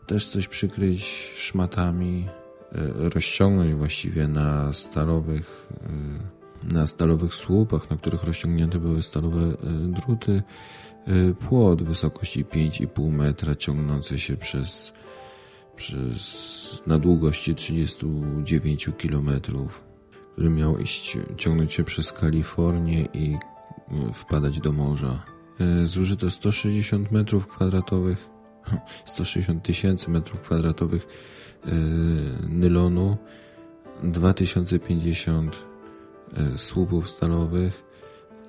też 0.06 0.28
coś 0.28 0.48
przykryć 0.48 1.04
szmatami, 1.36 2.26
e, 2.72 3.08
rozciągnąć 3.08 3.75
właściwie 3.75 4.28
na 4.28 4.72
stalowych 4.72 5.68
e, 5.82 6.36
na 6.75 6.86
stalowych 6.86 7.34
słupach, 7.34 7.90
na 7.90 7.96
których 7.96 8.25
rozciągnięte 8.25 8.78
były 8.78 9.02
stalowe 9.02 9.40
e, 9.40 9.54
druty, 9.86 10.42
płot 11.48 11.82
wysokości 11.82 12.45
5,5 12.45 13.10
metra 13.10 13.54
ciągnący 13.54 14.19
się 14.19 14.36
przez 14.36 14.92
przez, 15.76 16.82
na 16.86 16.99
długości 16.99 17.54
39 17.54 18.90
km, 19.02 19.30
który 20.32 20.50
miał 20.50 20.78
iść, 20.78 21.19
ciągnąć 21.36 21.73
się 21.73 21.84
przez 21.84 22.12
Kalifornię 22.12 23.08
i 23.14 23.36
wpadać 24.12 24.60
do 24.60 24.73
morza. 24.73 25.35
E, 25.60 25.86
Zużyto 25.86 26.30
160 26.30 27.12
metrów 27.12 27.47
kwadratowych, 27.47 28.28
160 29.04 29.62
tysięcy 29.62 30.10
metrów 30.10 30.40
kwadratowych 30.40 31.06
e, 31.66 31.71
nylonu, 32.49 33.16
2050 34.02 35.56
e, 36.36 36.58
słupów 36.58 37.08
stalowych 37.08 37.84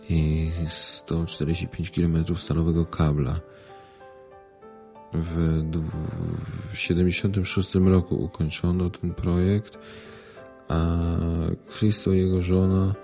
i 0.10 0.52
145 0.68 1.92
km 1.92 2.38
stalowego 2.38 2.86
kabla. 2.86 3.40
W, 5.14 5.62
dw- 5.64 5.92
w 6.74 6.78
76 6.78 7.76
roku 7.76 8.24
ukończono 8.24 8.90
ten 8.90 9.14
projekt, 9.14 9.78
a 10.70 10.96
Christo 11.78 12.14
i 12.14 12.18
jego 12.18 12.42
żona 12.42 12.96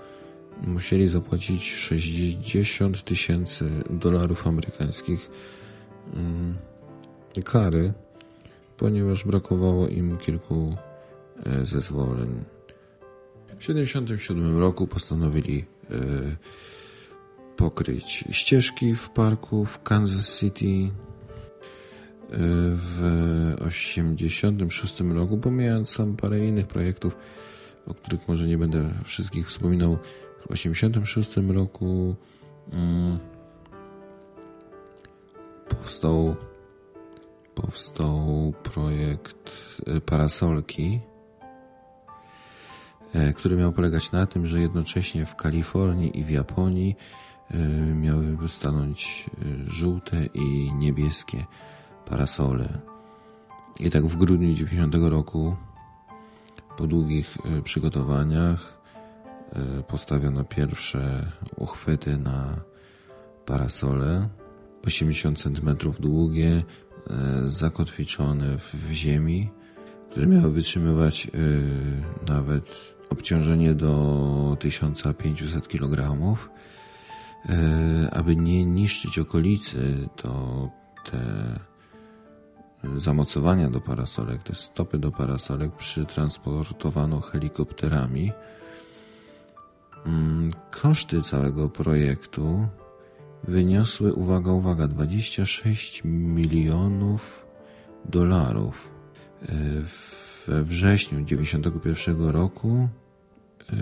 musieli 0.63 1.07
zapłacić 1.07 1.71
60 1.71 3.03
tysięcy 3.03 3.69
dolarów 3.89 4.47
amerykańskich 4.47 5.29
mm, 6.15 6.57
kary, 7.45 7.93
ponieważ 8.77 9.25
brakowało 9.25 9.87
im 9.87 10.17
kilku 10.17 10.77
e, 11.45 11.65
zezwoleń. 11.65 12.43
W 13.57 13.63
77 13.63 14.57
roku 14.57 14.87
postanowili 14.87 15.65
e, 15.91 15.95
pokryć 17.55 18.23
ścieżki 18.31 18.95
w 18.95 19.09
parku 19.09 19.65
w 19.65 19.83
Kansas 19.83 20.39
City, 20.39 20.89
w 22.75 23.55
86 23.65 24.99
roku, 24.99 25.37
pomijając 25.37 25.97
tam 25.97 26.15
parę 26.15 26.39
innych 26.39 26.67
projektów, 26.67 27.15
o 27.87 27.93
których 27.93 28.27
może 28.27 28.47
nie 28.47 28.57
będę 28.57 28.89
wszystkich 29.03 29.47
wspominał. 29.47 29.97
W 30.47 30.51
86 30.51 31.37
roku 31.37 32.15
mm, 32.71 33.19
powstał 35.69 36.35
powstał 37.55 38.53
projekt 38.63 39.51
y, 39.97 40.01
parasolki, 40.01 40.99
e, 43.13 43.33
który 43.33 43.55
miał 43.55 43.71
polegać 43.71 44.11
na 44.11 44.25
tym, 44.25 44.45
że 44.45 44.59
jednocześnie 44.59 45.25
w 45.25 45.35
Kalifornii 45.35 46.19
i 46.19 46.23
w 46.23 46.29
Japonii 46.29 46.95
y, 47.51 47.57
miały 47.95 48.37
stanąć 48.47 49.29
żółte 49.67 50.25
i 50.33 50.73
niebieskie 50.73 51.45
parasole. 52.05 52.79
I 53.79 53.89
tak 53.89 54.05
w 54.05 54.15
grudniu 54.15 54.53
90 54.53 54.95
roku, 54.95 55.55
po 56.77 56.87
długich 56.87 57.37
e, 57.37 57.61
przygotowaniach, 57.61 58.77
e, 59.53 59.83
postawiono 59.83 60.43
pierwsze 60.43 61.31
uchwyty 61.55 62.17
na 62.17 62.55
parasole, 63.45 64.29
80 64.87 65.41
cm 65.41 65.75
długie, 65.99 66.63
e, 67.09 67.47
zakotwiczone 67.47 68.57
w, 68.57 68.91
ziemi, 68.91 69.49
które 70.11 70.27
miały 70.27 70.51
wytrzymywać 70.51 71.27
nawet 72.27 72.95
obciążenie 73.09 73.73
do 73.73 74.57
1500 74.59 75.67
kg. 75.67 76.17
Aby 78.11 78.35
nie 78.35 78.65
niszczyć 78.65 79.19
okolicy, 79.19 80.09
to 80.15 80.69
te 81.11 81.19
zamocowania 82.97 83.69
do 83.69 83.81
parasolek, 83.81 84.43
te 84.43 84.55
stopy 84.55 84.97
do 84.97 85.11
parasolek 85.11 85.71
przytransportowano 85.75 87.21
helikopterami. 87.21 88.31
Mm, 90.05 90.51
Koszty 90.71 91.21
całego 91.21 91.69
projektu 91.69 92.67
wyniosły, 93.43 94.13
uwaga, 94.13 94.51
uwaga, 94.51 94.87
26 94.87 96.01
milionów 96.05 97.45
dolarów. 98.05 98.89
E, 99.49 99.53
We 100.47 100.63
wrześniu 100.63 101.21
91 101.21 102.29
roku 102.29 102.87
e, 103.69 103.75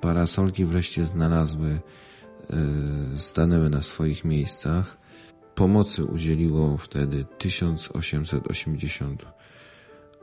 parasolki 0.00 0.64
wreszcie 0.64 1.06
znalazły, 1.06 1.70
e, 1.70 2.56
stanęły 3.16 3.70
na 3.70 3.82
swoich 3.82 4.24
miejscach. 4.24 4.99
Pomocy 5.60 6.04
udzieliło 6.04 6.76
wtedy 6.76 7.24
1880 7.38 9.26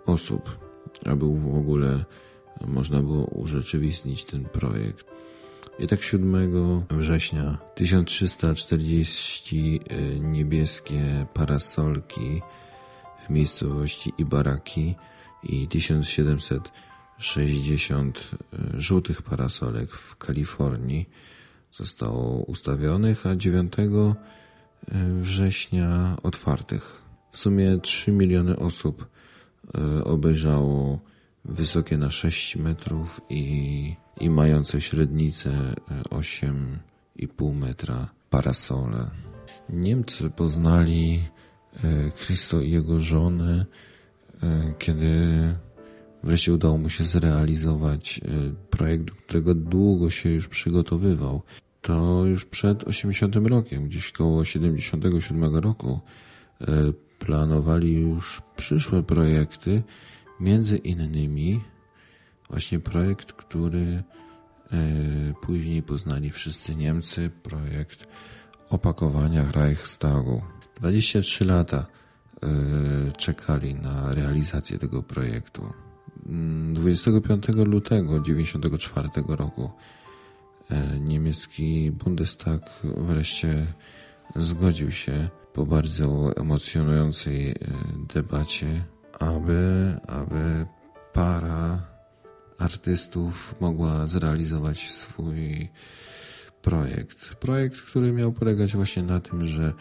osób, 0.05 0.59
aby 1.05 1.25
w 1.25 1.57
ogóle 1.57 2.05
można 2.67 3.01
było 3.01 3.25
urzeczywistnić 3.25 4.25
ten 4.25 4.45
projekt. 4.45 5.05
I 5.79 5.87
tak 5.87 6.03
7 6.03 6.85
września 6.89 7.57
1340 7.75 9.79
e, 9.89 9.95
niebieskie 10.19 11.25
parasolki 11.33 12.41
w 13.25 13.29
miejscowości 13.29 14.13
Ibaraki 14.17 14.95
i 15.43 15.67
1760 15.67 18.17
e, 18.17 18.21
żółtych 18.81 19.21
parasolek 19.21 19.91
w 19.91 20.15
Kalifornii 20.15 21.09
zostało 21.71 22.43
ustawionych, 22.43 23.25
a 23.25 23.35
9 23.35 23.73
września 25.21 26.17
otwartych. 26.23 27.01
W 27.31 27.37
sumie 27.37 27.77
3 27.77 28.11
miliony 28.11 28.59
osób 28.59 29.07
e, 29.77 30.03
obejrzało 30.03 30.99
wysokie 31.45 31.97
na 31.97 32.11
6 32.11 32.55
metrów 32.55 33.21
i, 33.29 33.95
i 34.19 34.29
mające 34.29 34.81
średnicę 34.81 35.49
e, 35.49 36.01
8,5 36.01 37.55
metra 37.55 38.07
parasole. 38.29 39.09
Niemcy 39.69 40.29
poznali 40.29 41.23
e, 41.83 42.11
Christo 42.11 42.61
i 42.61 42.71
jego 42.71 42.99
żonę, 42.99 43.65
e, 44.43 44.73
kiedy 44.79 45.27
wreszcie 46.23 46.53
udało 46.53 46.77
mu 46.77 46.89
się 46.89 47.03
zrealizować 47.03 48.19
e, 48.19 48.21
projekt, 48.69 49.03
do 49.03 49.15
którego 49.15 49.53
długo 49.53 50.09
się 50.09 50.29
już 50.29 50.47
przygotowywał. 50.47 51.41
To 51.81 52.25
już 52.25 52.45
przed 52.45 52.83
80 52.83 53.35
rokiem, 53.35 53.85
gdzieś 53.85 54.11
koło 54.11 54.45
77 54.45 55.55
roku, 55.55 55.99
e, 56.61 56.65
planowali 57.19 57.99
już 57.99 58.41
przyszłe 58.55 59.03
projekty, 59.03 59.83
między 60.39 60.77
innymi 60.77 61.61
właśnie 62.49 62.79
projekt, 62.79 63.33
który 63.33 63.79
e, 63.79 64.03
później 65.41 65.83
poznali 65.83 66.29
wszyscy 66.29 66.75
Niemcy, 66.75 67.29
projekt 67.43 68.07
opakowania 68.69 69.51
Reichstagu. 69.51 70.41
23 70.75 71.45
lata 71.45 71.85
e, 72.43 73.11
czekali 73.11 73.75
na 73.75 74.13
realizację 74.13 74.77
tego 74.77 75.03
projektu. 75.03 75.73
Mm, 76.25 76.73
25 76.73 77.47
lutego 77.47 78.19
94 78.19 79.09
roku 79.27 79.71
niemiecki 80.99 81.91
Bundestag 81.91 82.69
wreszcie 82.83 83.67
zgodził 84.35 84.91
się 84.91 85.29
po 85.53 85.65
bardzo 85.65 86.35
emocjonującej 86.35 87.49
e, 87.49 87.55
debacie, 88.13 88.83
aby, 89.19 89.93
aby 90.07 90.65
para 91.13 91.79
artystów 92.57 93.55
mogła 93.59 94.07
zrealizować 94.07 94.91
swój 94.91 95.69
projekt. 96.61 97.35
Projekt, 97.35 97.81
który 97.81 98.13
miał 98.13 98.31
polegać 98.31 98.75
właśnie 98.75 99.03
na 99.03 99.19
tym, 99.19 99.45
że 99.45 99.73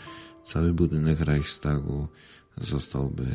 cały 0.44 0.72
budynek 0.72 1.20
Reichstagu 1.20 2.08
zostałby 2.56 3.26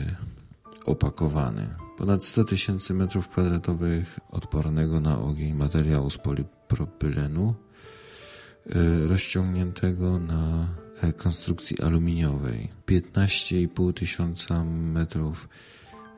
opakowany. 0.86 1.76
Ponad 2.02 2.24
100 2.24 2.44
tysięcy 2.44 2.94
metrów 2.94 3.28
kwadratowych 3.28 4.20
odpornego 4.32 5.00
na 5.00 5.20
ogień 5.20 5.54
materiału 5.54 6.10
z 6.10 6.18
polipropylenu 6.18 7.54
y, 8.76 9.08
rozciągniętego 9.08 10.20
na 10.20 10.68
e, 11.02 11.14
konstrukcji 11.14 11.82
aluminiowej. 11.82 12.70
15,5 12.88 13.94
tysiąca 13.94 14.64
metrów 14.66 15.50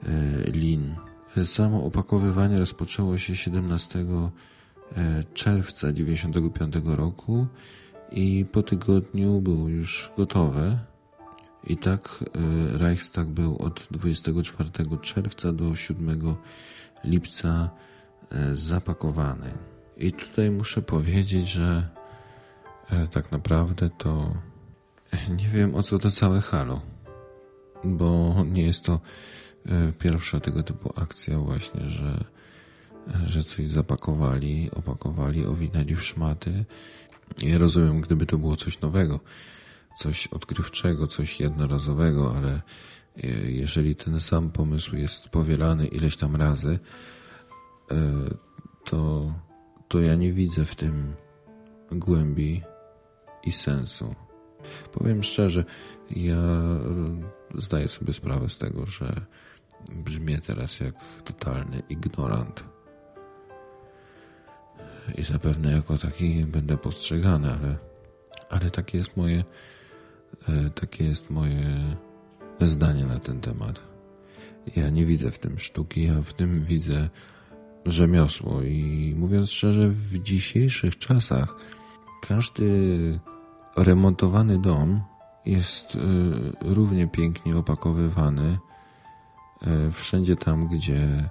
e, 0.04 0.52
lin. 0.52 0.96
Samo 1.44 1.86
opakowywanie 1.86 2.60
rozpoczęło 2.60 3.18
się 3.18 3.36
17 3.36 4.00
e, 4.00 4.04
czerwca 5.34 5.88
1995 5.88 6.76
roku 6.98 7.48
i 8.12 8.46
po 8.52 8.64
tygodniu 8.64 9.42
było 9.42 9.70
już 9.70 10.12
gotowe. 10.18 10.93
I 11.68 11.78
tak 11.78 12.24
e, 12.24 12.78
Reichstag 12.78 13.28
był 13.28 13.58
od 13.58 13.88
24 13.92 14.70
czerwca 15.02 15.54
do 15.54 15.76
7 15.76 16.36
lipca 17.04 17.70
e, 18.32 18.56
zapakowany. 18.56 19.52
I 19.98 20.12
tutaj 20.12 20.52
muszę 20.52 20.82
powiedzieć, 20.82 21.50
że 21.50 21.88
e, 22.90 23.08
tak 23.08 23.32
naprawdę 23.32 23.90
to 23.90 24.34
nie 25.30 25.50
wiem 25.50 25.76
o 25.76 25.84
co 25.84 26.00
to 26.00 26.12
całe 26.12 26.42
halo, 26.42 26.82
bo 27.84 28.36
nie 28.52 28.64
jest 28.64 28.84
to 28.84 29.00
pierwsza 30.00 30.40
tego 30.40 30.64
typu 30.64 30.94
akcja 30.96 31.40
właśnie, 31.40 31.90
że, 31.90 32.24
że 33.26 33.44
coś 33.44 33.68
zapakowali, 33.68 34.70
opakowali, 34.76 35.46
owinęli 35.46 35.96
w 35.96 36.04
szmaty. 36.04 36.66
Ja 37.42 37.58
rozumiem, 37.58 38.02
gdyby 38.02 38.26
to 38.26 38.38
było 38.38 38.56
coś 38.56 38.82
nowego, 38.82 39.20
coś 39.98 40.28
odkrywczego, 40.28 41.08
coś 41.08 41.40
jednorazowego, 41.40 42.34
ale 42.38 42.52
e, 42.54 42.62
jeżeli 43.52 43.96
ten 43.96 44.20
sam 44.20 44.52
pomysł 44.52 44.96
jest 44.96 45.30
powielany 45.30 45.88
ileś 45.88 46.18
tam 46.18 46.36
razy, 46.36 46.80
e, 47.92 47.96
to, 48.86 49.34
to 49.88 50.00
ja 50.00 50.16
nie 50.16 50.34
widzę 50.34 50.66
w 50.66 50.76
tym 50.76 51.16
głębi 51.92 52.62
i 53.44 53.52
sensu. 53.52 54.16
Powiem 54.92 55.24
szczerze, 55.24 55.64
ja 56.10 56.42
zdaję 57.56 57.88
sobie 57.88 58.14
sprawę 58.14 58.50
z 58.50 58.58
tego, 58.58 58.86
że 58.86 59.14
brzmię 59.92 60.38
teraz 60.38 60.80
jak 60.80 60.96
totalny 61.24 61.82
ignorant. 61.90 62.64
I 65.18 65.24
zapewne 65.24 65.72
jako 65.72 65.98
taki 65.98 66.46
będę 66.46 66.78
postrzegany, 66.78 67.52
ale, 67.52 67.78
ale 68.50 68.72
takie 68.72 68.98
jest 68.98 69.18
moje, 69.18 69.44
takie 70.76 71.04
jest 71.04 71.30
moje 71.30 71.96
zdanie 72.60 73.06
na 73.06 73.20
ten 73.20 73.42
temat. 73.42 73.80
Ja 74.76 74.90
nie 74.90 75.06
widzę 75.06 75.32
w 75.32 75.40
tym 75.40 75.60
sztuki, 75.60 76.04
ja 76.04 76.22
w 76.22 76.34
tym 76.34 76.62
widzę 76.62 77.10
rzemiosło 77.86 78.62
i 78.62 79.16
mówiąc 79.18 79.52
szczerze, 79.52 79.90
w 79.90 80.18
dzisiejszych 80.18 80.98
czasach 80.98 81.56
każdy 82.28 83.20
remontowany 83.78 84.60
dom 84.60 85.02
jest 85.46 85.96
y, 85.96 86.00
równie 86.62 87.08
pięknie 87.08 87.58
opakowywany 87.58 88.58
y, 89.88 89.92
wszędzie 89.92 90.36
tam, 90.36 90.68
gdzie, 90.68 91.30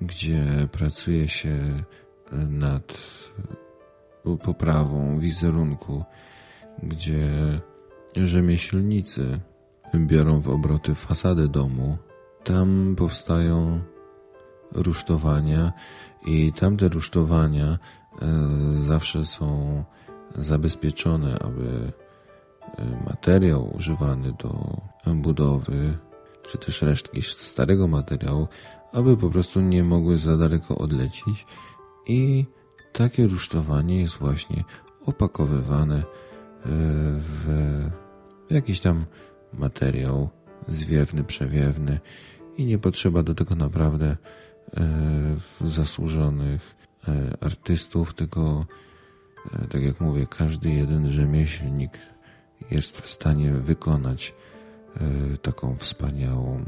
gdzie 0.00 0.68
pracuje 0.72 1.28
się 1.28 1.58
nad 2.48 2.98
poprawą 4.42 5.18
wizerunku, 5.18 6.04
gdzie 6.82 7.28
rzemieślnicy 8.16 9.40
biorą 9.94 10.40
w 10.40 10.48
obroty 10.48 10.94
fasadę 10.94 11.48
domu. 11.48 11.98
Tam 12.44 12.94
powstają 12.98 13.80
rusztowania 14.72 15.72
i 16.26 16.52
tamte 16.52 16.88
rusztowania 16.88 17.66
e, 17.66 17.78
zawsze 18.72 19.24
są 19.24 19.84
zabezpieczone, 20.38 21.38
aby 21.38 21.92
e, 22.78 23.04
materiał 23.06 23.76
używany 23.76 24.32
do 24.32 24.76
budowy, 25.14 25.98
czy 26.46 26.58
też 26.58 26.82
resztki 26.82 27.22
starego 27.22 27.88
materiału, 27.88 28.48
aby 28.92 29.16
po 29.16 29.30
prostu 29.30 29.60
nie 29.60 29.84
mogły 29.84 30.16
za 30.16 30.36
daleko 30.36 30.78
odlecieć 30.78 31.46
i 32.06 32.44
takie 32.92 33.26
rusztowanie 33.26 34.00
jest 34.00 34.18
właśnie 34.18 34.64
opakowywane 35.06 35.96
e, 35.96 36.04
w 37.20 37.46
jakiś 38.50 38.80
tam 38.80 39.06
materiał 39.52 40.28
zwiewny, 40.68 41.24
przewiewny 41.24 42.00
i 42.56 42.64
nie 42.64 42.78
potrzeba 42.78 43.22
do 43.22 43.34
tego 43.34 43.54
naprawdę 43.54 44.06
e, 44.06 44.16
zasłużonych 45.60 46.76
e, 47.08 47.12
artystów, 47.40 48.14
tylko 48.14 48.66
e, 49.54 49.66
tak 49.68 49.82
jak 49.82 50.00
mówię, 50.00 50.26
każdy 50.30 50.70
jeden 50.70 51.10
rzemieślnik 51.10 51.98
jest 52.70 53.00
w 53.00 53.10
stanie 53.10 53.50
wykonać 53.52 54.34
taką 55.42 55.76
wspaniałą 55.76 56.64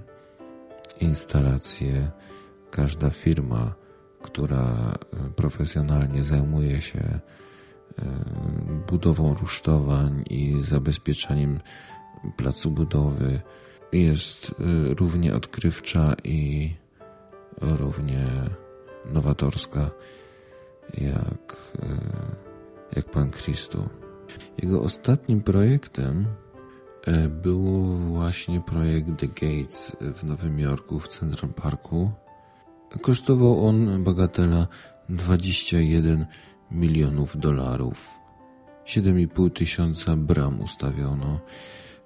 instalację. 1.01 2.11
Każda 2.71 3.11
firma, 3.11 3.75
która 4.23 4.95
profesjonalnie 5.37 6.25
zajmuje 6.25 6.83
się 6.83 7.21
budową 8.89 9.35
rusztowań 9.35 10.25
i 10.31 10.57
zabezpieczeniem 10.63 11.61
placu 12.37 12.71
budowy, 12.71 13.41
jest 13.93 14.51
e, 14.51 14.95
równie 14.95 15.35
odkrywcza 15.35 16.15
i 16.25 16.75
równie 17.61 18.27
nowatorska 19.13 19.91
jak, 20.95 21.57
e, 21.83 21.99
jak 22.97 23.11
Pan 23.11 23.31
Christo. 23.31 23.89
Jego 24.63 24.83
ostatnim 24.83 25.43
projektem 25.43 26.27
e, 27.07 27.29
było 27.29 27.97
właśnie 27.97 28.61
projekt 28.61 29.09
The 29.19 29.27
Gates 29.27 29.97
w 30.01 30.25
Nowym 30.25 30.61
Jorku 30.61 31.01
w 31.01 31.09
Central 31.09 31.53
Parku. 31.53 32.11
Kosztował 33.03 33.67
on 33.67 34.05
bagatela 34.05 34.67
21 35.09 36.27
milionów 36.71 37.37
dolarów. 37.37 38.19
7,5 38.87 39.53
tysiąca 39.53 40.17
bram 40.17 40.61
ustawiono. 40.61 41.41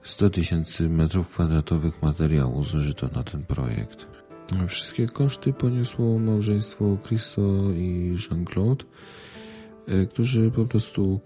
100 0.03 0.31
tysięcy 0.31 0.89
metrów 0.89 1.29
kwadratowych 1.29 2.03
materiału 2.03 2.65
zużyto 2.65 3.09
na 3.15 3.23
ten 3.23 3.45
projekt. 3.45 4.07
Wszystkie 4.69 5.07
koszty 5.07 5.53
poniosło 5.53 6.19
małżeństwo 6.19 6.97
Christo 7.07 7.43
i 7.77 8.17
Jean-Claude, 8.31 8.85
e, 9.89 10.07
którzy 10.07 10.51
po 10.51 10.65
prostu 10.65 11.21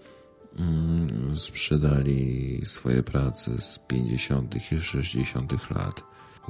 mm, 0.59 1.35
sprzedali 1.35 2.61
swoje 2.65 3.03
prace 3.03 3.57
z 3.57 3.79
50. 3.87 4.55
i 4.71 4.79
60. 4.79 5.69
lat. 5.71 6.03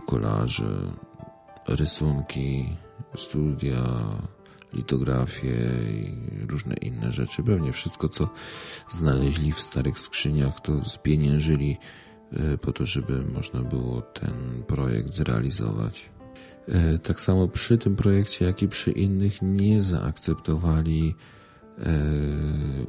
Kolarze, 0.06 0.91
rysunki, 1.67 2.65
studia, 3.15 3.84
litografie 4.73 5.53
i 5.91 6.47
różne 6.49 6.75
inne 6.82 7.12
rzeczy. 7.12 7.43
Pewnie 7.43 7.71
wszystko, 7.73 8.10
co 8.10 8.30
znaleźli 8.89 9.51
w 9.51 9.62
starych 9.62 9.99
skrzyniach, 9.99 10.62
to 10.62 10.86
spieniężyli 10.86 11.77
e, 12.32 12.58
po 12.58 12.73
to, 12.73 12.86
żeby 12.86 13.23
można 13.23 13.62
było 13.62 14.01
ten 14.01 14.63
projekt 14.67 15.13
zrealizować. 15.13 16.10
E, 16.67 16.99
tak 16.99 17.19
samo 17.19 17.47
przy 17.47 17.77
tym 17.77 17.95
projekcie, 17.95 18.45
jak 18.45 18.62
i 18.62 18.67
przy 18.67 18.91
innych, 18.91 19.41
nie 19.41 19.82
zaakceptowali 19.82 21.15
e, 21.80 21.93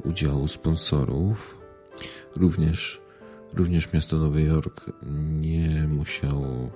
udziału 0.03 0.47
sponsorów. 0.47 1.57
Również, 2.35 3.01
również 3.53 3.93
miasto 3.93 4.17
Nowy 4.17 4.41
Jork 4.41 4.91
nie 5.41 5.87
musiało 5.87 6.71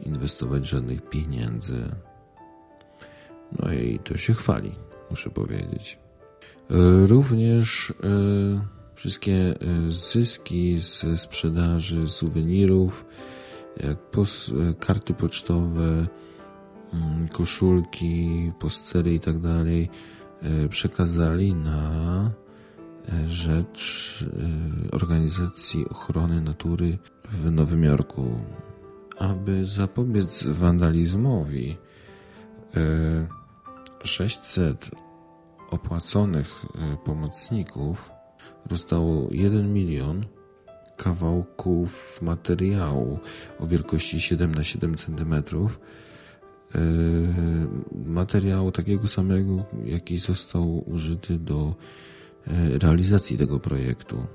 inwestować 0.00 0.66
żadnych 0.66 1.08
pieniędzy. 1.08 1.90
No 3.52 3.72
i 3.72 3.98
to 3.98 4.16
się 4.16 4.34
chwali, 4.34 4.72
muszę 5.10 5.30
powiedzieć. 5.30 5.98
E, 6.70 7.06
również 7.06 7.90
e, 7.90 7.94
wszystkie 8.94 9.34
e, 9.34 9.54
zyski 9.90 10.78
z 10.78 11.20
sprzedaży 11.20 12.08
suwenirów, 12.08 13.04
jak 13.84 13.98
pos, 13.98 14.52
karty 14.80 15.14
pocztowe, 15.14 16.06
mm, 16.92 17.28
koszulki, 17.28 18.52
postery 18.58 19.14
i 19.14 19.20
tak 19.20 19.38
dalej, 19.38 19.88
przekazali 20.70 21.54
na 21.54 22.30
rzecz 23.28 24.24
Organizacji 24.92 25.88
Ochrony 25.88 26.40
Natury 26.40 26.98
w 27.24 27.50
Nowym 27.50 27.84
Jorku. 27.84 28.40
Aby 29.18 29.66
zapobiec 29.66 30.46
wandalizmowi, 30.46 31.76
600 34.04 34.90
opłaconych 35.70 36.64
e, 36.64 36.96
pomocników 37.04 38.10
rozdało 38.70 39.28
1 39.30 39.72
milion 39.74 40.24
kawałków 40.96 42.22
materiału 42.22 43.18
o 43.58 43.66
wielkości 43.66 44.20
7 44.20 44.54
na 44.54 44.64
7 44.64 44.94
cm. 44.94 45.34
E, 45.34 45.44
materiału 48.06 48.72
takiego 48.72 49.06
samego, 49.06 49.64
jaki 49.84 50.18
został 50.18 50.90
użyty 50.90 51.38
do 51.38 51.74
e, 52.46 52.78
realizacji 52.78 53.38
tego 53.38 53.60
projektu. 53.60 54.26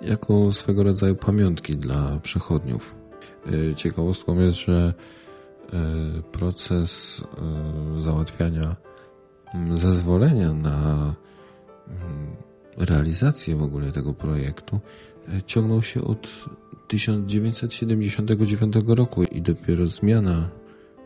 Jako 0.00 0.52
swego 0.52 0.82
rodzaju 0.82 1.16
pamiątki 1.16 1.76
dla 1.76 2.18
przechodniów. 2.22 2.94
Ciekawostką 3.76 4.40
jest, 4.40 4.56
że 4.56 4.94
proces 6.32 7.22
załatwiania 7.98 8.76
zezwolenia 9.74 10.52
na 10.52 11.14
mm, 11.88 12.36
realizację 12.78 13.56
w 13.56 13.62
ogóle 13.62 13.92
tego 13.92 14.14
projektu 14.14 14.80
e, 15.28 15.42
ciągnął 15.42 15.82
się 15.82 16.04
od 16.04 16.28
1979 16.88 18.74
roku 18.86 19.22
i 19.22 19.42
dopiero 19.42 19.86
zmiana 19.86 20.48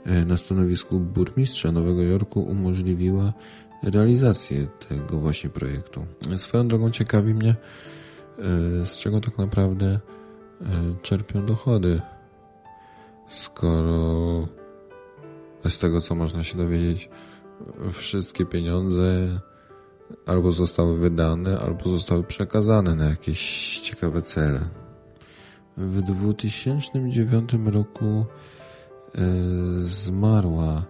e, 0.05 0.25
na 0.25 0.37
stanowisku 0.37 1.01
burmistrza 1.01 1.73
Nowego 1.73 2.03
Jorku 2.03 2.41
umożliwiła 2.43 3.33
realizację 3.83 4.67
tego 4.89 5.19
właśnie 5.19 5.51
projektu. 5.51 6.07
Swoją 6.37 6.69
drogą 6.69 6.91
ciekawi 6.91 7.35
mnie, 7.35 7.51
e, 7.51 8.87
z 8.87 8.97
czego 8.97 9.21
tak 9.21 9.39
naprawdę 9.39 10.01
czerpią 11.03 11.47
dochody, 11.47 12.01
skoro 13.29 14.49
z 15.69 15.79
tego 15.79 16.01
co 16.01 16.15
można 16.15 16.43
się 16.45 16.59
dowiedzieć, 16.59 17.11
wszystkie 17.93 18.47
pieniądze 18.47 19.41
albo 20.27 20.53
zostały 20.53 20.99
wydane, 20.99 21.59
albo 21.59 21.91
zostały 21.91 22.25
przekazane 22.25 22.95
na 22.95 23.05
jakieś 23.05 23.81
ciekawe 23.81 24.23
cele. 24.23 24.69
W 25.77 26.03
2009 26.03 27.51
roku 27.67 28.05
e, 28.05 29.21
zmarła 29.79 30.85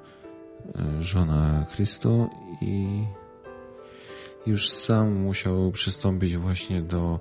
e, 0.74 1.02
żona 1.02 1.64
Chrysto 1.72 2.31
i 2.62 3.05
już 4.46 4.70
sam 4.70 5.12
musiał 5.12 5.72
przystąpić 5.72 6.37
właśnie 6.37 6.83
do 6.83 7.20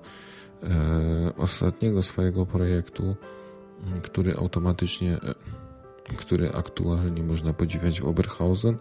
e, 0.64 0.68
ostatniego 1.38 2.04
swojego 2.04 2.46
projektu, 2.46 3.16
który 4.04 4.36
automatycznie, 4.36 5.18
który 6.18 6.52
aktualnie 6.52 7.24
można 7.24 7.54
podziwiać 7.54 8.02
w 8.02 8.06
Oberhausen 8.06 8.78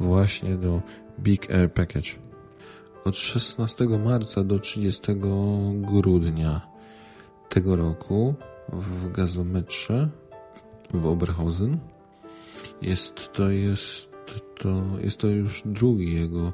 właśnie 0.00 0.56
do 0.56 0.80
Big 1.20 1.50
Air 1.50 1.72
Package. 1.72 2.10
Od 3.04 3.16
16 3.16 3.84
marca 3.84 4.44
do 4.44 4.58
30 4.58 5.02
grudnia 5.74 6.60
tego 7.48 7.76
roku 7.76 8.34
w 8.72 9.12
gazometrze 9.12 10.08
w 10.94 11.06
Oberhausen 11.06 11.78
jest 12.82 13.32
to 13.32 13.50
jest 13.50 14.10
to 14.58 14.82
jest 15.02 15.16
to 15.16 15.26
już 15.26 15.62
drugi 15.66 16.14
jego 16.14 16.52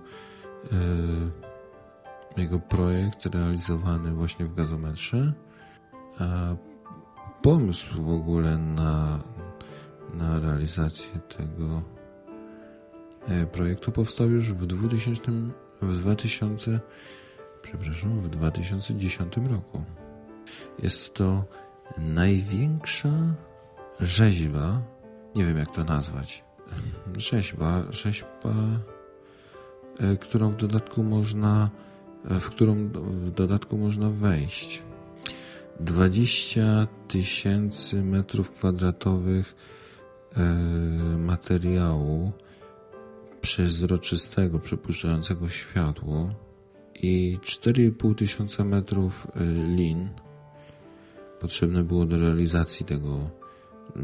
e, 0.72 0.78
jego 2.36 2.58
projekt 2.58 3.26
realizowany 3.26 4.10
właśnie 4.10 4.46
w 4.46 4.54
gazometrze 4.54 5.32
a 6.18 6.56
pomysł 7.42 8.02
w 8.02 8.10
ogóle 8.10 8.58
na 8.58 9.20
na 10.16 10.38
realizację 10.38 11.20
tego 11.20 11.82
E, 13.28 13.46
projektu 13.46 13.92
powstał 13.92 14.30
już 14.30 14.52
w 14.52 14.66
2000, 14.66 15.32
w 15.82 15.98
2000, 15.98 16.80
przepraszam, 17.62 18.20
w 18.20 18.28
2010 18.28 19.36
roku. 19.36 19.82
Jest 20.82 21.14
to 21.14 21.44
największa 21.98 23.10
rzeźba, 24.00 24.82
nie 25.34 25.44
wiem 25.44 25.58
jak 25.58 25.74
to 25.74 25.84
nazwać, 25.84 26.44
rzeźba, 27.16 27.82
rzeźba, 27.90 28.54
e, 30.00 30.16
którą 30.16 30.50
w 30.50 30.56
dodatku 30.56 31.02
można, 31.02 31.70
e, 32.30 32.40
w 32.40 32.50
którą 32.50 32.88
w 32.94 33.30
dodatku 33.30 33.78
można 33.78 34.10
wejść. 34.10 34.82
20 35.80 36.86
tysięcy 37.08 38.02
metrów 38.02 38.50
kwadratowych 38.50 39.54
materiału 41.18 42.32
przezroczystego, 43.40 44.58
przepuszczającego 44.58 45.48
światło 45.48 46.30
i 47.02 47.38
4,5 47.42 48.14
tysiąca 48.14 48.64
metrów 48.64 49.26
y, 49.26 49.76
lin 49.76 50.08
potrzebne 51.40 51.82
było 51.84 52.06
do 52.06 52.20
realizacji 52.20 52.86
tego 52.86 53.30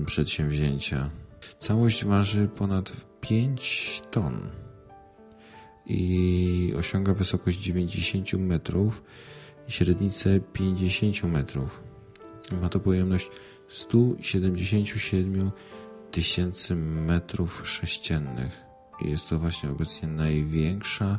przedsięwzięcia. 0.06 1.10
Całość 1.58 2.04
waży 2.04 2.48
ponad 2.48 2.92
5 3.20 4.02
ton 4.10 4.50
i 5.86 6.74
osiąga 6.78 7.14
wysokość 7.14 7.58
90 7.58 8.32
metrów 8.32 9.02
i 9.68 9.72
średnicę 9.72 10.40
50 10.40 11.22
metrów. 11.24 11.82
Ma 12.62 12.68
to 12.68 12.80
pojemność 12.80 13.30
177 13.68 15.50
tysięcy 16.12 16.76
metrów 16.76 17.68
sześciennych. 17.68 18.64
Jest 19.00 19.28
to 19.28 19.38
właśnie 19.38 19.70
obecnie 19.70 20.08
największa, 20.08 21.18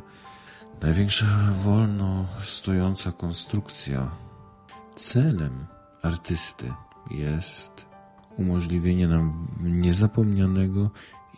największa 0.82 1.26
wolno 1.64 2.26
stojąca 2.42 3.12
konstrukcja. 3.12 4.10
Celem 4.94 5.66
artysty 6.02 6.72
jest 7.10 7.86
umożliwienie 8.36 9.08
nam 9.08 9.48
niezapomnianego 9.60 10.90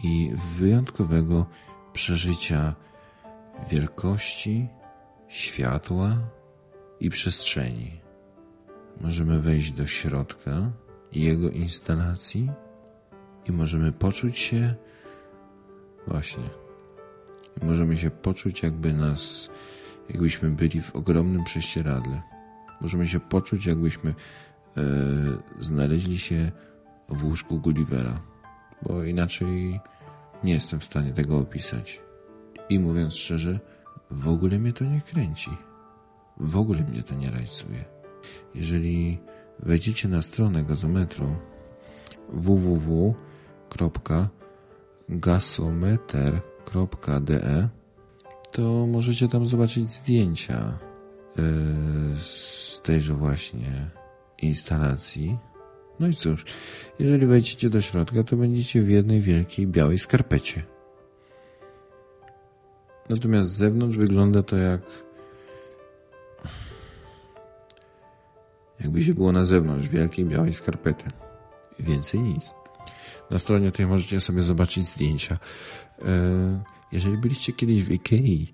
i 0.05 0.33
wyjątkowego 0.59 1.47
przeżycia 1.92 2.75
wielkości, 3.71 4.69
światła 5.29 6.16
i 7.01 7.11
przestrzeni. 7.11 8.01
Możemy 9.01 9.40
wejść 9.40 9.73
do 9.73 9.87
środka 9.87 10.73
jego 11.12 11.51
instalacji 11.51 12.51
i 13.48 13.52
możemy 13.52 13.92
poczuć 13.92 14.38
się 14.38 14.74
Właśnie. 16.06 16.42
możemy 17.62 17.98
się 17.98 18.11
poczuć, 18.11 18.62
jakby 18.62 18.92
nas, 18.92 19.50
jakbyśmy 20.09 20.50
byli 20.50 20.80
w 20.80 20.96
ogromnym 20.96 21.44
prześcieradle. 21.44 22.22
Możemy 22.80 23.09
się 23.09 23.20
poczuć, 23.20 23.66
jakbyśmy 23.66 24.11
e, 24.11 24.82
znaleźli 25.61 26.18
się 26.18 26.50
w 27.09 27.24
łóżku 27.24 27.59
Gullivera, 27.59 28.20
bo 28.82 29.04
inaczej 29.04 29.80
nie 30.44 30.52
jestem 30.52 30.80
w 30.80 30.85
stanie 30.85 31.12
tego 31.12 31.38
opisać. 31.38 32.00
I 32.68 32.78
mówiąc 32.78 33.14
szczerze, 33.14 33.61
w 34.11 34.28
ogóle 34.28 34.59
mnie 34.59 34.72
to 34.72 34.85
nie 34.85 35.00
kręci. 35.00 35.50
W 36.40 36.56
ogóle 36.56 36.80
mnie 36.80 37.02
to 37.02 37.14
nie 37.14 37.30
rajcuje. 37.30 37.85
Jeżeli 38.54 39.18
wejdziecie 39.59 40.09
na 40.09 40.22
stronę 40.22 40.64
gazometru 40.64 41.37
www 42.28 43.14
gasometer.de 45.08 47.68
to 48.52 48.86
możecie 48.86 49.28
tam 49.28 49.46
zobaczyć 49.46 49.88
zdjęcia 49.88 50.78
yy, 51.36 51.44
z 52.18 52.80
tejże 52.82 53.14
właśnie 53.14 53.90
instalacji. 54.42 55.38
No 56.00 56.08
i 56.08 56.14
cóż, 56.14 56.44
jeżeli 56.98 57.26
wejdziecie 57.26 57.70
do 57.70 57.80
środka, 57.80 58.22
to 58.22 58.36
będziecie 58.36 58.82
w 58.82 58.90
jednej 58.90 59.20
wielkiej 59.20 59.66
białej 59.66 59.98
skarpecie. 59.98 60.62
Natomiast 63.08 63.48
z 63.48 63.56
zewnątrz 63.56 63.96
wygląda 63.96 64.42
to 64.42 64.56
jak. 64.56 64.80
Jakby 68.80 69.04
się 69.04 69.14
było 69.14 69.32
na 69.32 69.44
zewnątrz 69.44 69.88
wielkiej 69.88 70.24
białej 70.24 70.54
skarpety. 70.54 71.04
Więcej 71.78 72.20
nic. 72.20 72.54
Na 73.30 73.38
stronie 73.38 73.72
tej 73.72 73.86
możecie 73.86 74.20
sobie 74.20 74.42
zobaczyć 74.42 74.86
zdjęcia. 74.86 75.38
E, 76.02 76.62
jeżeli 76.92 77.18
byliście 77.18 77.52
kiedyś 77.52 77.82
w 77.82 77.92
Ikei 77.92 78.52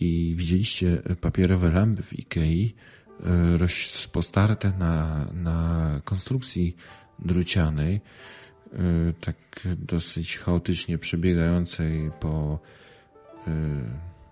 i 0.00 0.34
widzieliście 0.36 1.02
papierowe 1.20 1.70
lampy 1.70 2.02
w 2.02 2.18
Ikei, 2.18 2.74
e, 3.20 3.56
rozpostarte 3.56 4.72
na, 4.78 5.26
na 5.34 6.00
konstrukcji 6.04 6.76
drucianej, 7.18 7.94
e, 7.94 8.78
tak 9.20 9.36
dosyć 9.76 10.38
chaotycznie 10.38 10.98
przebiegającej 10.98 12.10
po 12.20 12.58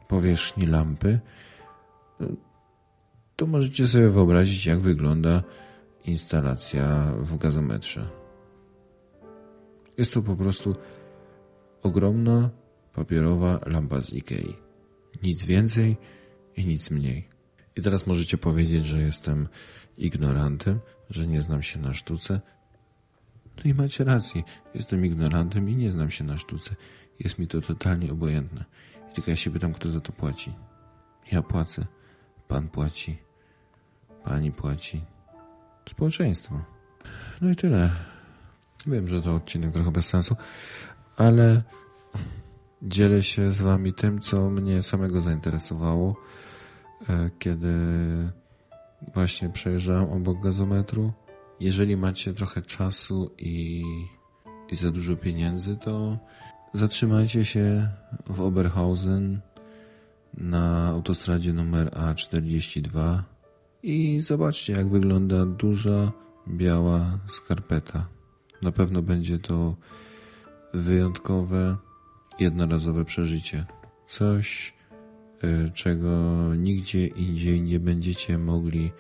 powierzchni 0.09 0.67
lampy, 0.67 1.21
to 3.37 3.47
możecie 3.47 3.89
sobie 3.89 4.09
wyobrazić, 4.09 4.67
jak 4.67 4.81
wygląda 4.81 5.43
instalacja 6.07 7.13
w 7.19 7.39
gazometrze. 7.39 8.21
Jest 10.01 10.15
to 10.15 10.23
po 10.23 10.37
prostu 10.37 10.77
ogromna 11.83 12.51
papierowa 12.95 13.61
lampa 13.67 14.01
z 14.01 14.13
Ikei. 14.13 14.57
Nic 15.23 15.45
więcej 15.45 15.97
i 16.57 16.67
nic 16.67 16.91
mniej. 16.91 17.29
I 17.77 17.83
teraz 17.83 18.07
możecie 18.07 18.39
powiedzieć, 18.39 18.87
że 18.87 19.01
jestem 19.01 19.49
ignorantem, 19.99 20.81
że 21.11 21.27
nie 21.27 21.41
znam 21.41 21.63
się 21.63 21.81
na 21.81 21.95
sztuce. 21.95 22.41
No 23.57 23.63
i 23.65 23.75
macie 23.75 24.05
rację. 24.05 24.43
Jestem 24.75 25.07
ignorantem 25.07 25.69
i 25.69 25.77
nie 25.77 25.91
znam 25.91 26.11
się 26.11 26.25
na 26.25 26.39
sztuce. 26.39 26.75
Jest 27.19 27.39
mi 27.39 27.47
to 27.47 27.61
totalnie 27.61 28.13
obojętne. 28.13 28.65
I 29.11 29.15
tylko 29.15 29.31
ja 29.31 29.37
się 29.37 29.51
pytam, 29.51 29.73
kto 29.73 29.89
za 29.89 30.01
to 30.01 30.13
płaci. 30.13 30.53
Ja 31.33 31.43
płacę. 31.43 31.87
Pan 32.49 32.69
płaci. 32.69 33.19
Pani 34.25 34.53
płaci. 34.53 35.01
Społeczeństwo. 35.89 36.61
No 37.41 37.51
i 37.51 37.57
tyle. 37.57 38.10
Wiem, 38.87 39.09
że 39.09 39.23
to 39.23 39.35
odcinek 39.35 39.73
trochę 39.73 39.91
bez 39.91 40.09
sensu, 40.09 40.37
ale 41.17 41.63
dzielę 42.83 43.23
się 43.23 43.51
z 43.51 43.63
wami 43.63 43.93
tym, 43.95 44.21
co 44.21 44.51
mnie 44.51 44.83
samego 44.83 45.21
zainteresowało, 45.21 46.17
e, 47.09 47.31
kiedy 47.39 47.75
właśnie 49.15 49.49
przejeżdżałem 49.49 50.11
obok 50.11 50.43
gazometru. 50.43 51.13
Jeżeli 51.61 51.97
macie 51.97 52.35
trochę 52.35 52.63
czasu 52.63 53.31
i, 53.39 53.85
i 54.71 54.77
za 54.77 54.91
dużo 54.91 55.17
pieniędzy, 55.17 55.77
to 55.77 56.19
zatrzymajcie 56.75 57.45
się 57.45 57.89
w 58.27 58.41
Oberhausen 58.41 59.41
na 60.35 60.89
autostradzie 60.89 61.53
numer 61.53 61.89
A42 61.89 63.23
i 63.83 64.21
zobaczcie, 64.21 64.73
jak 64.73 64.89
wygląda 64.89 65.47
duża 65.47 66.13
biała 66.49 67.19
skarpeta. 67.27 68.20
Na 68.63 68.73
pewno 68.73 69.03
będzie 69.03 69.39
to 69.39 69.77
wyjątkowe, 70.75 71.77
jednorazowe 72.39 73.05
przeżycie. 73.05 73.67
Coś, 74.07 74.75
y, 75.45 75.71
czego 75.71 76.09
nigdzie 76.55 77.07
indziej 77.07 77.63
nie 77.63 77.81
będziecie 77.81 78.39
mogli 78.39 78.93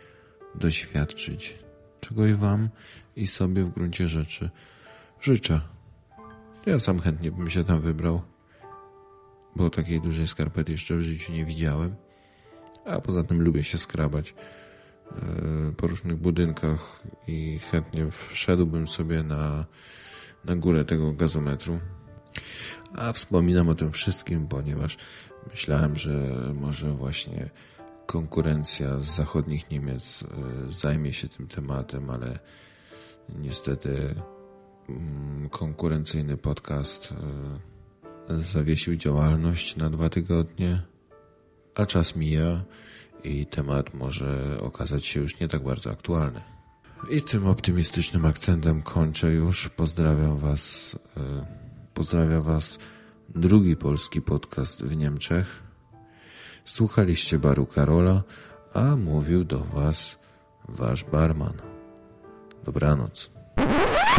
doświadczyć. 0.54 1.58
Czego 2.00 2.26
i 2.26 2.34
Wam 2.34 2.68
i 3.16 3.26
sobie 3.26 3.64
w 3.64 3.74
gruncie 3.74 4.08
rzeczy 4.08 4.50
życzę. 5.20 5.60
Ja 6.66 6.78
sam 6.78 7.00
chętnie 7.00 7.32
bym 7.32 7.50
się 7.50 7.64
tam 7.64 7.80
wybrał, 7.80 8.22
bo 9.56 9.70
takiej 9.70 10.00
dużej 10.00 10.26
skarpety 10.26 10.72
jeszcze 10.72 10.96
w 10.96 11.00
życiu 11.00 11.32
nie 11.32 11.44
widziałem. 11.44 11.94
A 12.84 13.00
poza 13.00 13.24
tym 13.24 13.42
lubię 13.42 13.64
się 13.64 13.78
skrabać. 13.78 14.34
E, 15.16 15.72
po 15.76 15.86
różnych 15.86 16.16
budynkach 16.16 17.02
i 17.28 17.58
chętnie 17.58 18.10
wszedłbym 18.10 18.88
sobie 18.88 19.22
na, 19.22 19.64
na 20.44 20.56
górę 20.56 20.84
tego 20.84 21.12
gazometru. 21.12 21.78
A 22.94 23.12
wspominam 23.12 23.68
o 23.68 23.74
tym 23.74 23.92
wszystkim, 23.92 24.48
ponieważ 24.48 24.96
myślałem, 25.50 25.96
że 25.96 26.32
może 26.54 26.90
właśnie 26.90 27.50
konkurencja 28.06 29.00
z 29.00 29.04
zachodnich 29.04 29.70
Niemiec 29.70 30.22
e, 30.22 30.26
zajmie 30.68 31.12
się 31.12 31.28
tym 31.28 31.46
tematem, 31.46 32.10
ale 32.10 32.38
niestety 33.38 34.14
mm, 34.88 35.48
konkurencyjny 35.48 36.36
podcast 36.36 37.14
e, 38.28 38.42
zawiesił 38.42 38.96
działalność 38.96 39.76
na 39.76 39.90
dwa 39.90 40.08
tygodnie, 40.08 40.82
a 41.74 41.86
czas 41.86 42.16
mija 42.16 42.64
i 43.24 43.46
temat 43.46 43.94
może 43.94 44.56
okazać 44.62 45.06
się 45.06 45.20
już 45.20 45.40
nie 45.40 45.48
tak 45.48 45.62
bardzo 45.62 45.90
aktualny. 45.90 46.40
I 47.10 47.22
tym 47.22 47.46
optymistycznym 47.46 48.26
akcentem 48.26 48.82
kończę 48.82 49.30
już. 49.30 49.68
Pozdrawiam 49.68 50.38
Was. 50.38 50.96
E, 51.16 51.20
pozdrawiam 51.94 52.42
Was 52.42 52.78
drugi 53.34 53.76
polski 53.76 54.22
podcast 54.22 54.84
w 54.84 54.96
Niemczech. 54.96 55.62
Słuchaliście 56.64 57.38
baru 57.38 57.66
Karola, 57.66 58.22
a 58.74 58.96
mówił 58.96 59.44
do 59.44 59.58
Was 59.58 60.18
Wasz 60.68 61.04
barman. 61.04 61.54
Dobranoc. 62.64 63.30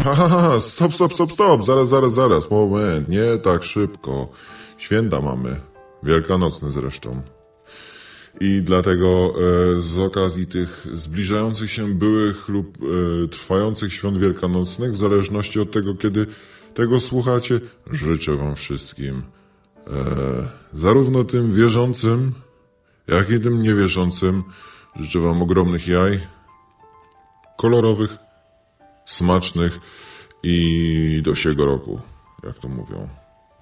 Haha, 0.04 0.60
stop, 0.60 0.94
stop, 0.94 1.14
stop, 1.14 1.32
stop, 1.32 1.64
zaraz, 1.64 1.88
zaraz, 1.88 2.12
zaraz, 2.12 2.50
moment, 2.50 3.08
nie 3.08 3.38
tak 3.38 3.62
szybko. 3.62 4.28
Święta 4.78 5.20
mamy, 5.20 5.60
wielkanocne 6.02 6.70
zresztą. 6.70 7.22
I 8.40 8.62
dlatego 8.62 9.34
e, 9.76 9.80
z 9.80 9.98
okazji 9.98 10.46
tych 10.46 10.86
zbliżających 10.92 11.70
się 11.70 11.94
byłych 11.94 12.48
lub 12.48 12.78
e, 12.82 13.28
trwających 13.28 13.92
świąt 13.92 14.18
wielkanocnych, 14.18 14.92
w 14.92 14.96
zależności 14.96 15.60
od 15.60 15.70
tego, 15.70 15.94
kiedy 15.94 16.26
tego 16.74 17.00
słuchacie, 17.00 17.60
życzę 17.90 18.36
Wam 18.36 18.56
wszystkim, 18.56 19.22
e, 19.86 19.92
zarówno 20.72 21.24
tym 21.24 21.54
wierzącym, 21.54 22.32
jak 23.08 23.30
i 23.30 23.40
tym 23.40 23.62
niewierzącym, 23.62 24.42
życzę 25.00 25.20
Wam 25.20 25.42
ogromnych 25.42 25.88
jaj, 25.88 26.20
kolorowych, 27.56 28.16
smacznych 29.04 29.78
i 30.42 31.20
do 31.24 31.34
siego 31.34 31.66
roku, 31.66 32.00
jak 32.44 32.58
to 32.58 32.68
mówią. 32.68 33.08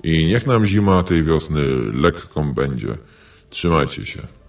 I 0.05 0.27
niech 0.27 0.47
nam 0.47 0.67
zima 0.67 1.03
tej 1.03 1.25
wiosny 1.25 1.63
lekką 1.93 2.55
będzie. 2.55 2.97
Trzymajcie 3.51 4.07
się. 4.07 4.40